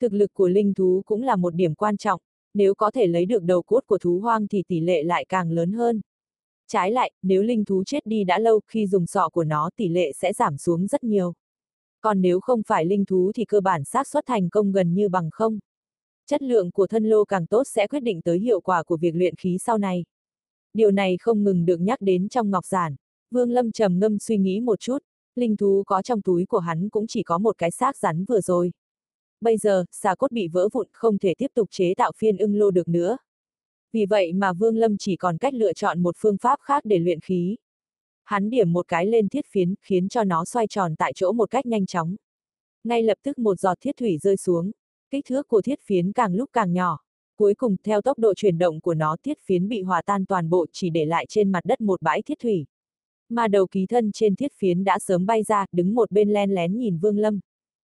Thực 0.00 0.12
lực 0.12 0.34
của 0.34 0.48
linh 0.48 0.74
thú 0.74 1.02
cũng 1.06 1.22
là 1.22 1.36
một 1.36 1.54
điểm 1.54 1.74
quan 1.74 1.96
trọng, 1.96 2.20
nếu 2.54 2.74
có 2.74 2.90
thể 2.90 3.06
lấy 3.06 3.26
được 3.26 3.42
đầu 3.42 3.62
cốt 3.62 3.80
của 3.86 3.98
thú 3.98 4.18
hoang 4.18 4.48
thì 4.48 4.62
tỷ 4.68 4.80
lệ 4.80 5.02
lại 5.02 5.24
càng 5.28 5.50
lớn 5.50 5.72
hơn. 5.72 6.00
Trái 6.66 6.92
lại, 6.92 7.12
nếu 7.22 7.42
linh 7.42 7.64
thú 7.64 7.84
chết 7.86 8.06
đi 8.06 8.24
đã 8.24 8.38
lâu 8.38 8.60
khi 8.66 8.86
dùng 8.86 9.06
sọ 9.06 9.28
của 9.28 9.44
nó 9.44 9.70
tỷ 9.76 9.88
lệ 9.88 10.12
sẽ 10.12 10.32
giảm 10.32 10.56
xuống 10.58 10.86
rất 10.86 11.04
nhiều. 11.04 11.34
Còn 12.00 12.20
nếu 12.20 12.40
không 12.40 12.62
phải 12.66 12.84
linh 12.84 13.04
thú 13.04 13.32
thì 13.34 13.44
cơ 13.44 13.60
bản 13.60 13.84
xác 13.84 14.06
suất 14.08 14.26
thành 14.26 14.48
công 14.48 14.72
gần 14.72 14.94
như 14.94 15.08
bằng 15.08 15.30
không. 15.32 15.58
Chất 16.26 16.42
lượng 16.42 16.70
của 16.70 16.86
thân 16.86 17.04
lô 17.04 17.24
càng 17.24 17.46
tốt 17.46 17.62
sẽ 17.66 17.86
quyết 17.86 18.00
định 18.00 18.22
tới 18.22 18.38
hiệu 18.38 18.60
quả 18.60 18.82
của 18.82 18.96
việc 18.96 19.14
luyện 19.14 19.34
khí 19.36 19.58
sau 19.58 19.78
này. 19.78 20.04
Điều 20.74 20.90
này 20.90 21.16
không 21.20 21.44
ngừng 21.44 21.66
được 21.66 21.80
nhắc 21.80 22.00
đến 22.00 22.28
trong 22.28 22.50
ngọc 22.50 22.66
giản. 22.66 22.96
Vương 23.30 23.50
Lâm 23.50 23.72
trầm 23.72 23.98
ngâm 23.98 24.18
suy 24.18 24.38
nghĩ 24.38 24.60
một 24.60 24.80
chút, 24.80 24.98
linh 25.34 25.56
thú 25.56 25.82
có 25.86 26.02
trong 26.02 26.22
túi 26.22 26.46
của 26.46 26.58
hắn 26.58 26.88
cũng 26.88 27.06
chỉ 27.06 27.22
có 27.22 27.38
một 27.38 27.58
cái 27.58 27.70
xác 27.70 27.96
rắn 27.96 28.24
vừa 28.24 28.40
rồi. 28.40 28.72
Bây 29.40 29.56
giờ, 29.56 29.84
xà 29.90 30.14
cốt 30.14 30.32
bị 30.32 30.48
vỡ 30.48 30.68
vụn 30.72 30.88
không 30.92 31.18
thể 31.18 31.34
tiếp 31.38 31.50
tục 31.54 31.68
chế 31.70 31.94
tạo 31.96 32.12
phiên 32.16 32.36
ưng 32.36 32.56
lô 32.56 32.70
được 32.70 32.88
nữa. 32.88 33.16
Vì 33.92 34.06
vậy 34.06 34.32
mà 34.32 34.52
Vương 34.52 34.76
Lâm 34.76 34.96
chỉ 34.98 35.16
còn 35.16 35.38
cách 35.38 35.54
lựa 35.54 35.72
chọn 35.72 36.02
một 36.02 36.14
phương 36.18 36.36
pháp 36.38 36.58
khác 36.60 36.84
để 36.84 36.98
luyện 36.98 37.20
khí. 37.20 37.56
Hắn 38.28 38.50
điểm 38.50 38.72
một 38.72 38.88
cái 38.88 39.06
lên 39.06 39.28
thiết 39.28 39.46
phiến, 39.46 39.74
khiến 39.82 40.08
cho 40.08 40.24
nó 40.24 40.44
xoay 40.44 40.66
tròn 40.66 40.94
tại 40.98 41.12
chỗ 41.14 41.32
một 41.32 41.50
cách 41.50 41.66
nhanh 41.66 41.86
chóng. 41.86 42.16
Ngay 42.84 43.02
lập 43.02 43.18
tức 43.22 43.38
một 43.38 43.60
giọt 43.60 43.78
thiết 43.80 43.96
thủy 43.96 44.18
rơi 44.18 44.36
xuống, 44.36 44.70
kích 45.10 45.24
thước 45.28 45.48
của 45.48 45.62
thiết 45.62 45.80
phiến 45.82 46.12
càng 46.12 46.34
lúc 46.34 46.50
càng 46.52 46.72
nhỏ. 46.72 46.98
Cuối 47.36 47.54
cùng, 47.54 47.76
theo 47.84 48.02
tốc 48.02 48.18
độ 48.18 48.34
chuyển 48.34 48.58
động 48.58 48.80
của 48.80 48.94
nó 48.94 49.16
thiết 49.22 49.38
phiến 49.44 49.68
bị 49.68 49.82
hòa 49.82 50.02
tan 50.02 50.26
toàn 50.26 50.50
bộ 50.50 50.66
chỉ 50.72 50.90
để 50.90 51.04
lại 51.04 51.26
trên 51.28 51.52
mặt 51.52 51.64
đất 51.64 51.80
một 51.80 52.02
bãi 52.02 52.22
thiết 52.22 52.38
thủy. 52.42 52.66
Mà 53.28 53.48
đầu 53.48 53.66
ký 53.66 53.86
thân 53.86 54.12
trên 54.12 54.36
thiết 54.36 54.52
phiến 54.58 54.84
đã 54.84 54.98
sớm 54.98 55.26
bay 55.26 55.42
ra, 55.42 55.66
đứng 55.72 55.94
một 55.94 56.10
bên 56.10 56.30
len 56.30 56.50
lén 56.50 56.78
nhìn 56.78 56.98
Vương 56.98 57.18
Lâm. 57.18 57.40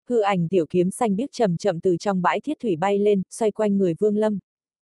Hư 0.08 0.20
ảnh 0.20 0.48
tiểu 0.48 0.66
kiếm 0.70 0.90
xanh 0.90 1.16
biếc 1.16 1.32
chậm 1.32 1.56
chậm 1.56 1.80
từ 1.80 1.96
trong 1.96 2.22
bãi 2.22 2.40
thiết 2.40 2.56
thủy 2.60 2.76
bay 2.76 2.98
lên, 2.98 3.22
xoay 3.30 3.50
quanh 3.52 3.78
người 3.78 3.94
Vương 3.98 4.16
Lâm. 4.16 4.38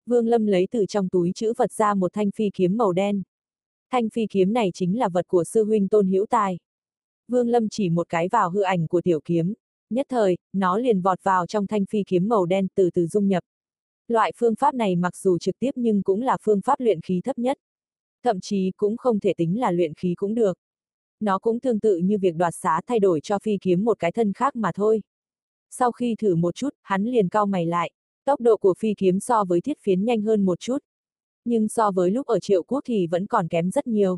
Vương 0.06 0.28
Lâm 0.28 0.46
lấy 0.46 0.68
từ 0.72 0.86
trong 0.86 1.10
túi 1.10 1.32
chữ 1.36 1.54
vật 1.58 1.72
ra 1.72 1.94
một 1.94 2.14
thanh 2.14 2.32
phi 2.32 2.50
kiếm 2.54 2.78
màu 2.78 2.92
đen. 2.92 3.24
Thanh 3.92 4.10
phi 4.10 4.28
kiếm 4.30 4.54
này 4.54 4.72
chính 4.74 5.00
là 5.00 5.10
vật 5.10 5.28
của 5.28 5.44
sư 5.44 5.64
huynh 5.64 5.88
Tôn 5.88 6.08
Hữu 6.08 6.26
Tài. 6.26 6.60
Vương 7.28 7.50
Lâm 7.50 7.70
chỉ 7.70 7.90
một 7.90 8.10
cái 8.10 8.28
vào 8.28 8.50
hư 8.50 8.62
ảnh 8.62 8.88
của 8.88 9.02
tiểu 9.02 9.20
kiếm, 9.26 9.54
nhất 9.90 10.06
thời, 10.10 10.38
nó 10.54 10.78
liền 10.78 11.02
vọt 11.02 11.24
vào 11.24 11.48
trong 11.48 11.68
thanh 11.68 11.86
phi 11.86 12.04
kiếm 12.08 12.28
màu 12.28 12.46
đen 12.46 12.68
từ 12.76 12.90
từ 12.94 13.08
dung 13.08 13.28
nhập. 13.28 13.44
Loại 14.08 14.32
phương 14.38 14.56
pháp 14.56 14.76
này 14.76 14.96
mặc 14.96 15.16
dù 15.16 15.38
trực 15.38 15.60
tiếp 15.60 15.72
nhưng 15.76 16.04
cũng 16.04 16.22
là 16.22 16.38
phương 16.42 16.62
pháp 16.62 16.80
luyện 16.80 17.02
khí 17.02 17.22
thấp 17.24 17.38
nhất. 17.38 17.58
Thậm 18.24 18.40
chí 18.40 18.72
cũng 18.78 18.98
không 18.98 19.20
thể 19.20 19.34
tính 19.38 19.60
là 19.60 19.72
luyện 19.72 19.94
khí 19.94 20.14
cũng 20.18 20.36
được. 20.36 20.58
Nó 21.20 21.40
cũng 21.40 21.60
tương 21.60 21.80
tự 21.80 21.98
như 21.98 22.18
việc 22.22 22.36
đoạt 22.36 22.54
xá 22.56 22.82
thay 22.88 23.00
đổi 23.00 23.22
cho 23.22 23.40
phi 23.40 23.58
kiếm 23.62 23.86
một 23.86 24.00
cái 24.00 24.12
thân 24.12 24.34
khác 24.34 24.56
mà 24.56 24.72
thôi. 24.76 25.02
Sau 25.70 25.92
khi 25.92 26.16
thử 26.16 26.36
một 26.36 26.56
chút, 26.56 26.70
hắn 26.82 27.04
liền 27.04 27.30
cau 27.30 27.46
mày 27.46 27.66
lại. 27.66 27.92
Tốc 28.26 28.42
độ 28.42 28.58
của 28.58 28.74
phi 28.80 28.94
kiếm 28.98 29.20
so 29.20 29.44
với 29.44 29.62
thiết 29.62 29.78
phiến 29.82 30.06
nhanh 30.06 30.22
hơn 30.22 30.46
một 30.46 30.60
chút. 30.60 30.78
Nhưng 31.46 31.68
so 31.68 31.92
với 31.92 32.12
lúc 32.12 32.28
ở 32.28 32.40
triệu 32.40 32.64
quốc 32.64 32.82
thì 32.86 33.08
vẫn 33.08 33.28
còn 33.28 33.48
kém 33.48 33.72
rất 33.72 33.88
nhiều. 33.88 34.18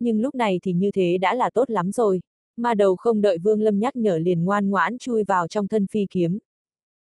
Nhưng 0.00 0.20
lúc 0.20 0.34
này 0.34 0.60
thì 0.62 0.72
như 0.72 0.90
thế 0.90 1.18
đã 1.18 1.34
là 1.34 1.50
tốt 1.50 1.70
lắm 1.70 1.92
rồi. 1.92 2.20
Mà 2.56 2.74
đầu 2.74 2.96
không 2.96 3.20
đợi 3.20 3.38
Vương 3.38 3.60
Lâm 3.60 3.78
nhắc 3.78 3.96
nhở 3.96 4.18
liền 4.18 4.44
ngoan 4.44 4.70
ngoãn 4.70 4.98
chui 4.98 5.24
vào 5.24 5.48
trong 5.48 5.68
thân 5.68 5.86
phi 5.86 6.06
kiếm. 6.10 6.38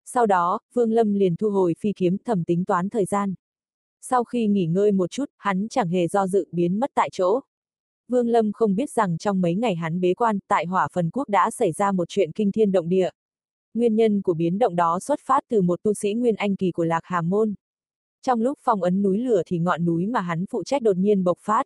Sau 0.06 0.26
đó, 0.26 0.60
Vương 0.74 0.92
Lâm 0.92 1.14
liền 1.14 1.36
thu 1.36 1.50
hồi 1.50 1.74
phi 1.80 1.94
kiếm 1.96 2.18
thầm 2.26 2.44
tính 2.44 2.66
toán 2.66 2.90
thời 2.90 3.06
gian. 3.06 3.34
Sau 4.02 4.24
khi 4.24 4.48
nghỉ 4.48 4.66
ngơi 4.66 4.92
một 4.92 5.12
chút, 5.12 5.26
hắn 5.38 5.68
chẳng 5.70 5.90
hề 5.90 6.08
do 6.08 6.28
dự 6.28 6.48
biến 6.52 6.80
mất 6.80 6.92
tại 6.94 7.10
chỗ. 7.12 7.40
Vương 8.08 8.28
Lâm 8.28 8.52
không 8.52 8.76
biết 8.76 8.90
rằng 8.90 9.18
trong 9.18 9.42
mấy 9.42 9.56
ngày 9.56 9.76
hắn 9.76 10.02
bế 10.02 10.14
quan, 10.14 10.40
tại 10.48 10.66
hỏa 10.66 10.88
phần 10.94 11.10
quốc 11.10 11.30
đã 11.30 11.52
xảy 11.52 11.72
ra 11.72 11.92
một 11.92 12.10
chuyện 12.10 12.32
kinh 12.32 12.52
thiên 12.52 12.72
động 12.72 12.90
địa. 12.90 13.10
Nguyên 13.74 13.96
nhân 13.96 14.22
của 14.22 14.34
biến 14.34 14.60
động 14.60 14.76
đó 14.76 15.00
xuất 15.00 15.20
phát 15.26 15.44
từ 15.50 15.62
một 15.62 15.84
tu 15.84 15.94
sĩ 15.94 16.14
Nguyên 16.14 16.36
Anh 16.36 16.56
kỳ 16.56 16.72
của 16.72 16.84
Lạc 16.84 17.02
Hà 17.04 17.22
Môn. 17.22 17.54
Trong 18.22 18.42
lúc 18.42 18.60
phong 18.62 18.84
ấn 18.84 19.02
núi 19.02 19.18
lửa 19.18 19.42
thì 19.46 19.60
ngọn 19.60 19.86
núi 19.86 20.08
mà 20.08 20.20
hắn 20.20 20.46
phụ 20.46 20.64
trách 20.64 20.82
đột 20.82 20.98
nhiên 20.98 21.24
bộc 21.24 21.38
phát. 21.42 21.64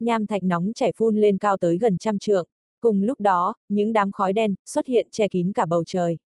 Nham 0.00 0.26
thạch 0.26 0.42
nóng 0.42 0.72
chảy 0.74 0.92
phun 0.96 1.16
lên 1.16 1.38
cao 1.38 1.56
tới 1.56 1.78
gần 1.78 1.98
trăm 1.98 2.18
trượng. 2.18 2.46
Cùng 2.80 3.02
lúc 3.02 3.20
đó, 3.20 3.54
những 3.68 3.92
đám 3.92 4.12
khói 4.12 4.32
đen 4.32 4.54
xuất 4.66 4.86
hiện 4.86 5.08
che 5.10 5.28
kín 5.28 5.52
cả 5.52 5.66
bầu 5.66 5.84
trời. 5.84 6.18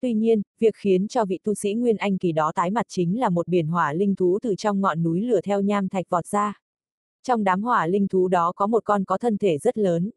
Tuy 0.00 0.14
nhiên, 0.14 0.42
việc 0.58 0.74
khiến 0.74 1.08
cho 1.08 1.24
vị 1.24 1.38
tu 1.44 1.54
sĩ 1.54 1.74
Nguyên 1.74 1.96
Anh 1.96 2.18
kỳ 2.18 2.32
đó 2.32 2.52
tái 2.54 2.70
mặt 2.70 2.86
chính 2.88 3.20
là 3.20 3.28
một 3.28 3.48
biển 3.48 3.66
hỏa 3.66 3.92
linh 3.92 4.14
thú 4.14 4.38
từ 4.42 4.54
trong 4.54 4.80
ngọn 4.80 5.02
núi 5.02 5.20
lửa 5.20 5.40
theo 5.40 5.60
nham 5.60 5.88
thạch 5.88 6.08
vọt 6.08 6.26
ra. 6.26 6.58
Trong 7.22 7.44
đám 7.44 7.62
hỏa 7.62 7.86
linh 7.86 8.08
thú 8.08 8.28
đó 8.28 8.52
có 8.56 8.66
một 8.66 8.84
con 8.84 9.04
có 9.04 9.18
thân 9.18 9.38
thể 9.38 9.58
rất 9.58 9.78
lớn. 9.78 10.10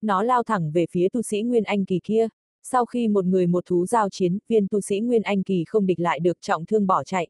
Nó 0.00 0.22
lao 0.22 0.42
thẳng 0.42 0.72
về 0.72 0.86
phía 0.90 1.08
tu 1.08 1.22
sĩ 1.22 1.42
Nguyên 1.42 1.64
Anh 1.64 1.84
kỳ 1.84 2.00
kia. 2.04 2.28
Sau 2.62 2.84
khi 2.86 3.08
một 3.08 3.24
người 3.24 3.46
một 3.46 3.66
thú 3.66 3.86
giao 3.86 4.08
chiến, 4.08 4.38
viên 4.48 4.68
tu 4.68 4.80
sĩ 4.80 5.00
Nguyên 5.00 5.22
Anh 5.22 5.42
kỳ 5.42 5.64
không 5.66 5.86
địch 5.86 6.00
lại 6.00 6.20
được 6.20 6.40
trọng 6.40 6.66
thương 6.66 6.86
bỏ 6.86 7.04
chạy. 7.04 7.28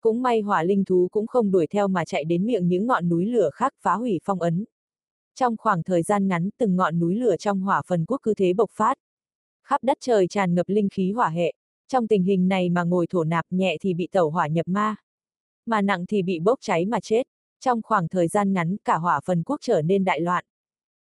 Cũng 0.00 0.22
may 0.22 0.40
hỏa 0.40 0.62
linh 0.62 0.84
thú 0.84 1.08
cũng 1.12 1.26
không 1.26 1.50
đuổi 1.50 1.66
theo 1.66 1.88
mà 1.88 2.04
chạy 2.04 2.24
đến 2.24 2.46
miệng 2.46 2.68
những 2.68 2.86
ngọn 2.86 3.08
núi 3.08 3.26
lửa 3.26 3.50
khác 3.54 3.74
phá 3.82 3.94
hủy 3.94 4.20
phong 4.24 4.40
ấn. 4.40 4.64
Trong 5.34 5.56
khoảng 5.56 5.82
thời 5.82 6.02
gian 6.02 6.28
ngắn 6.28 6.50
từng 6.58 6.76
ngọn 6.76 6.98
núi 6.98 7.14
lửa 7.14 7.36
trong 7.36 7.60
hỏa 7.60 7.82
phần 7.86 8.04
quốc 8.04 8.20
cứ 8.22 8.34
thế 8.34 8.52
bộc 8.52 8.70
phát. 8.70 8.94
Khắp 9.62 9.84
đất 9.84 9.96
trời 10.00 10.26
tràn 10.28 10.54
ngập 10.54 10.68
linh 10.68 10.88
khí 10.88 11.12
hỏa 11.12 11.28
hệ. 11.28 11.52
Trong 11.88 12.08
tình 12.08 12.22
hình 12.22 12.48
này 12.48 12.70
mà 12.70 12.82
ngồi 12.82 13.06
thổ 13.06 13.24
nạp 13.24 13.44
nhẹ 13.50 13.76
thì 13.80 13.94
bị 13.94 14.08
tẩu 14.12 14.30
hỏa 14.30 14.46
nhập 14.46 14.68
ma. 14.68 14.96
Mà 15.66 15.82
nặng 15.82 16.04
thì 16.06 16.22
bị 16.22 16.40
bốc 16.40 16.58
cháy 16.62 16.86
mà 16.86 17.00
chết. 17.00 17.22
Trong 17.60 17.82
khoảng 17.82 18.08
thời 18.08 18.28
gian 18.28 18.52
ngắn 18.52 18.76
cả 18.84 18.96
hỏa 18.96 19.20
phần 19.24 19.42
quốc 19.42 19.56
trở 19.60 19.82
nên 19.82 20.04
đại 20.04 20.20
loạn. 20.20 20.44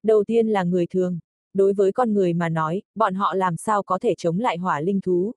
Đầu 0.04 0.24
tiên 0.24 0.48
là 0.48 0.64
người 0.64 0.88
thường. 0.88 1.20
Đối 1.54 1.74
với 1.74 1.92
con 1.92 2.14
người 2.14 2.34
mà 2.34 2.50
nói, 2.50 2.82
bọn 2.96 3.14
họ 3.14 3.34
làm 3.34 3.58
sao 3.58 3.84
có 3.84 4.00
thể 4.00 4.16
chống 4.18 4.40
lại 4.40 4.58
hỏa 4.58 4.80
linh 4.80 5.02
thú. 5.02 5.32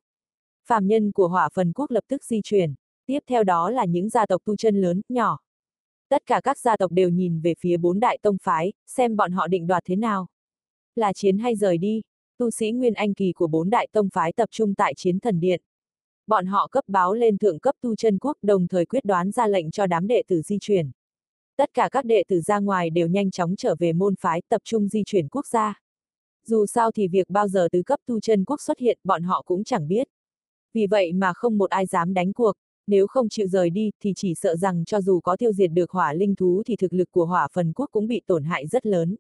Phàm 0.66 0.86
nhân 0.86 1.12
của 1.12 1.28
hỏa 1.28 1.48
phần 1.54 1.72
quốc 1.72 1.90
lập 1.90 2.04
tức 2.08 2.24
di 2.24 2.40
chuyển. 2.44 2.74
Tiếp 3.06 3.18
theo 3.26 3.44
đó 3.44 3.70
là 3.70 3.84
những 3.84 4.08
gia 4.08 4.26
tộc 4.26 4.42
tu 4.44 4.56
chân 4.56 4.80
lớn, 4.80 5.02
nhỏ. 5.08 5.38
Tất 6.08 6.22
cả 6.26 6.40
các 6.44 6.58
gia 6.58 6.76
tộc 6.76 6.92
đều 6.92 7.08
nhìn 7.08 7.40
về 7.40 7.54
phía 7.58 7.76
bốn 7.76 8.00
đại 8.00 8.18
tông 8.22 8.36
phái, 8.42 8.72
xem 8.86 9.16
bọn 9.16 9.32
họ 9.32 9.46
định 9.46 9.66
đoạt 9.66 9.82
thế 9.86 9.96
nào. 9.96 10.26
Là 10.94 11.12
chiến 11.12 11.38
hay 11.38 11.56
rời 11.56 11.78
đi, 11.78 12.02
tu 12.38 12.50
sĩ 12.50 12.72
Nguyên 12.72 12.94
Anh 12.94 13.14
Kỳ 13.14 13.32
của 13.32 13.46
bốn 13.46 13.70
đại 13.70 13.88
tông 13.92 14.08
phái 14.12 14.32
tập 14.32 14.48
trung 14.52 14.74
tại 14.74 14.94
chiến 14.96 15.20
thần 15.20 15.40
điện. 15.40 15.62
Bọn 16.26 16.46
họ 16.46 16.68
cấp 16.70 16.84
báo 16.88 17.14
lên 17.14 17.38
thượng 17.38 17.58
cấp 17.58 17.74
tu 17.80 17.96
chân 17.96 18.18
quốc 18.18 18.36
đồng 18.42 18.68
thời 18.68 18.86
quyết 18.86 19.04
đoán 19.04 19.30
ra 19.30 19.46
lệnh 19.46 19.70
cho 19.70 19.86
đám 19.86 20.06
đệ 20.06 20.22
tử 20.28 20.42
di 20.42 20.58
chuyển. 20.60 20.90
Tất 21.56 21.70
cả 21.74 21.88
các 21.92 22.04
đệ 22.04 22.22
tử 22.28 22.40
ra 22.40 22.58
ngoài 22.58 22.90
đều 22.90 23.06
nhanh 23.06 23.30
chóng 23.30 23.56
trở 23.56 23.74
về 23.78 23.92
môn 23.92 24.14
phái 24.16 24.42
tập 24.48 24.62
trung 24.64 24.88
di 24.88 25.02
chuyển 25.06 25.28
quốc 25.28 25.46
gia. 25.46 25.80
Dù 26.46 26.66
sao 26.66 26.92
thì 26.92 27.08
việc 27.08 27.30
bao 27.30 27.48
giờ 27.48 27.68
tứ 27.72 27.82
cấp 27.82 28.00
tu 28.06 28.20
chân 28.20 28.44
quốc 28.44 28.60
xuất 28.60 28.78
hiện 28.78 28.98
bọn 29.04 29.22
họ 29.22 29.42
cũng 29.46 29.64
chẳng 29.64 29.88
biết. 29.88 30.08
Vì 30.74 30.86
vậy 30.86 31.12
mà 31.12 31.32
không 31.32 31.58
một 31.58 31.70
ai 31.70 31.86
dám 31.86 32.14
đánh 32.14 32.32
cuộc, 32.32 32.52
nếu 32.86 33.06
không 33.06 33.28
chịu 33.28 33.46
rời 33.46 33.70
đi 33.70 33.90
thì 34.00 34.12
chỉ 34.16 34.34
sợ 34.34 34.56
rằng 34.56 34.84
cho 34.84 35.00
dù 35.00 35.20
có 35.20 35.36
tiêu 35.36 35.52
diệt 35.52 35.70
được 35.72 35.90
hỏa 35.90 36.12
linh 36.12 36.34
thú 36.34 36.62
thì 36.66 36.76
thực 36.76 36.92
lực 36.92 37.10
của 37.10 37.24
hỏa 37.24 37.48
phần 37.52 37.72
quốc 37.72 37.88
cũng 37.92 38.06
bị 38.06 38.22
tổn 38.26 38.44
hại 38.44 38.66
rất 38.66 38.86
lớn. 38.86 39.16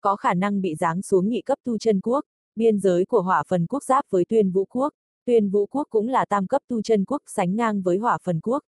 Có 0.00 0.16
khả 0.16 0.34
năng 0.34 0.60
bị 0.60 0.74
giáng 0.74 1.02
xuống 1.02 1.28
nhị 1.28 1.40
cấp 1.40 1.58
tu 1.64 1.78
chân 1.78 2.00
quốc, 2.00 2.24
biên 2.56 2.78
giới 2.78 3.04
của 3.04 3.20
hỏa 3.20 3.42
phần 3.48 3.66
quốc 3.66 3.84
giáp 3.84 4.04
với 4.10 4.24
tuyên 4.24 4.50
vũ 4.50 4.64
quốc, 4.64 4.92
tuyên 5.24 5.50
vũ 5.50 5.66
quốc 5.66 5.86
cũng 5.90 6.08
là 6.08 6.24
tam 6.24 6.46
cấp 6.46 6.62
tu 6.68 6.82
chân 6.82 7.04
quốc 7.04 7.22
sánh 7.26 7.56
ngang 7.56 7.82
với 7.82 7.98
hỏa 7.98 8.18
phần 8.22 8.40
quốc. 8.40 8.62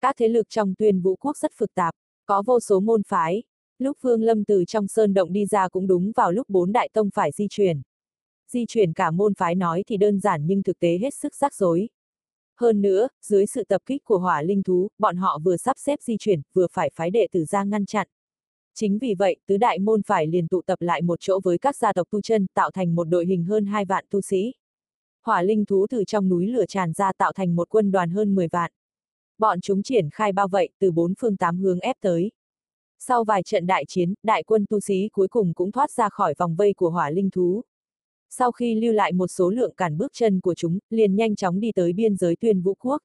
Các 0.00 0.14
thế 0.18 0.28
lực 0.28 0.48
trong 0.48 0.74
tuyên 0.78 1.00
vũ 1.00 1.16
quốc 1.16 1.36
rất 1.36 1.52
phức 1.56 1.74
tạp, 1.74 1.94
có 2.26 2.42
vô 2.46 2.60
số 2.60 2.80
môn 2.80 3.02
phái. 3.02 3.42
Lúc 3.78 3.98
Vương 4.00 4.22
Lâm 4.22 4.44
từ 4.44 4.64
trong 4.64 4.88
sơn 4.88 5.14
động 5.14 5.32
đi 5.32 5.46
ra 5.46 5.68
cũng 5.68 5.86
đúng 5.86 6.12
vào 6.16 6.32
lúc 6.32 6.48
bốn 6.48 6.72
đại 6.72 6.88
tông 6.92 7.10
phải 7.14 7.32
di 7.32 7.46
chuyển. 7.50 7.82
Di 8.48 8.64
chuyển 8.68 8.92
cả 8.92 9.10
môn 9.10 9.34
phái 9.34 9.54
nói 9.54 9.82
thì 9.86 9.96
đơn 9.96 10.20
giản 10.20 10.46
nhưng 10.46 10.62
thực 10.62 10.78
tế 10.78 10.98
hết 10.98 11.14
sức 11.14 11.34
rắc 11.34 11.54
rối. 11.54 11.88
Hơn 12.60 12.82
nữa, 12.82 13.08
dưới 13.22 13.46
sự 13.46 13.64
tập 13.64 13.82
kích 13.86 14.04
của 14.04 14.18
hỏa 14.18 14.42
linh 14.42 14.62
thú, 14.62 14.88
bọn 14.98 15.16
họ 15.16 15.38
vừa 15.44 15.56
sắp 15.56 15.76
xếp 15.78 16.02
di 16.02 16.16
chuyển, 16.18 16.40
vừa 16.52 16.66
phải 16.72 16.90
phái 16.94 17.10
đệ 17.10 17.26
tử 17.32 17.44
ra 17.44 17.64
ngăn 17.64 17.86
chặn. 17.86 18.06
Chính 18.74 18.98
vì 18.98 19.14
vậy, 19.14 19.36
tứ 19.46 19.56
đại 19.56 19.78
môn 19.78 20.02
phải 20.02 20.26
liền 20.26 20.48
tụ 20.48 20.62
tập 20.62 20.80
lại 20.82 21.02
một 21.02 21.20
chỗ 21.20 21.40
với 21.44 21.58
các 21.58 21.76
gia 21.76 21.92
tộc 21.92 22.08
tu 22.10 22.20
chân, 22.20 22.46
tạo 22.54 22.70
thành 22.70 22.94
một 22.94 23.04
đội 23.04 23.26
hình 23.26 23.44
hơn 23.44 23.66
hai 23.66 23.84
vạn 23.84 24.04
tu 24.10 24.20
sĩ. 24.20 24.54
Hỏa 25.22 25.42
linh 25.42 25.64
thú 25.64 25.86
từ 25.90 26.04
trong 26.04 26.28
núi 26.28 26.46
lửa 26.46 26.66
tràn 26.66 26.92
ra 26.92 27.12
tạo 27.12 27.32
thành 27.32 27.56
một 27.56 27.68
quân 27.68 27.90
đoàn 27.90 28.10
hơn 28.10 28.34
10 28.34 28.48
vạn. 28.48 28.70
Bọn 29.38 29.60
chúng 29.60 29.82
triển 29.82 30.08
khai 30.10 30.32
bao 30.32 30.48
vậy 30.48 30.68
từ 30.78 30.90
bốn 30.90 31.14
phương 31.18 31.36
tám 31.36 31.58
hướng 31.58 31.80
ép 31.80 31.96
tới. 32.00 32.30
Sau 32.98 33.24
vài 33.24 33.42
trận 33.42 33.66
đại 33.66 33.84
chiến, 33.88 34.14
đại 34.22 34.42
quân 34.42 34.64
tu 34.68 34.80
sĩ 34.80 35.08
cuối 35.12 35.28
cùng 35.28 35.54
cũng 35.54 35.72
thoát 35.72 35.90
ra 35.90 36.08
khỏi 36.08 36.34
vòng 36.38 36.56
vây 36.56 36.72
của 36.74 36.90
hỏa 36.90 37.10
linh 37.10 37.30
thú. 37.30 37.62
Sau 38.30 38.52
khi 38.52 38.74
lưu 38.74 38.92
lại 38.92 39.12
một 39.12 39.26
số 39.26 39.50
lượng 39.50 39.74
cản 39.76 39.98
bước 39.98 40.12
chân 40.14 40.40
của 40.40 40.54
chúng, 40.54 40.78
liền 40.90 41.16
nhanh 41.16 41.36
chóng 41.36 41.60
đi 41.60 41.72
tới 41.72 41.92
biên 41.92 42.16
giới 42.16 42.36
tuyên 42.36 42.62
vũ 42.62 42.74
quốc. 42.74 43.02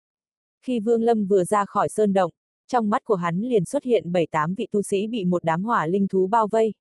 Khi 0.66 0.80
Vương 0.80 1.04
Lâm 1.04 1.26
vừa 1.26 1.44
ra 1.44 1.66
khỏi 1.66 1.90
sơn 1.90 2.14
động, 2.14 2.32
trong 2.68 2.90
mắt 2.90 3.04
của 3.06 3.16
hắn 3.16 3.42
liền 3.42 3.66
xuất 3.66 3.84
hiện 3.84 4.12
bảy 4.12 4.28
tám 4.32 4.56
vị 4.56 4.68
tu 4.72 4.82
sĩ 4.82 5.08
bị 5.08 5.26
một 5.26 5.44
đám 5.44 5.64
hỏa 5.64 5.88
linh 5.88 6.08
thú 6.08 6.28
bao 6.28 6.48
vây. 6.48 6.74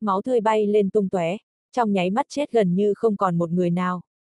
Máu 0.00 0.22
tươi 0.22 0.40
bay 0.40 0.66
lên 0.66 0.90
tung 0.90 1.08
tóe, 1.08 1.36
trong 1.72 1.92
nháy 1.92 2.10
mắt 2.10 2.26
chết 2.28 2.52
gần 2.52 2.74
như 2.74 2.92
không 2.96 3.16
còn 3.16 3.38
một 3.38 3.50
người 3.50 3.70
nào. 3.70 4.00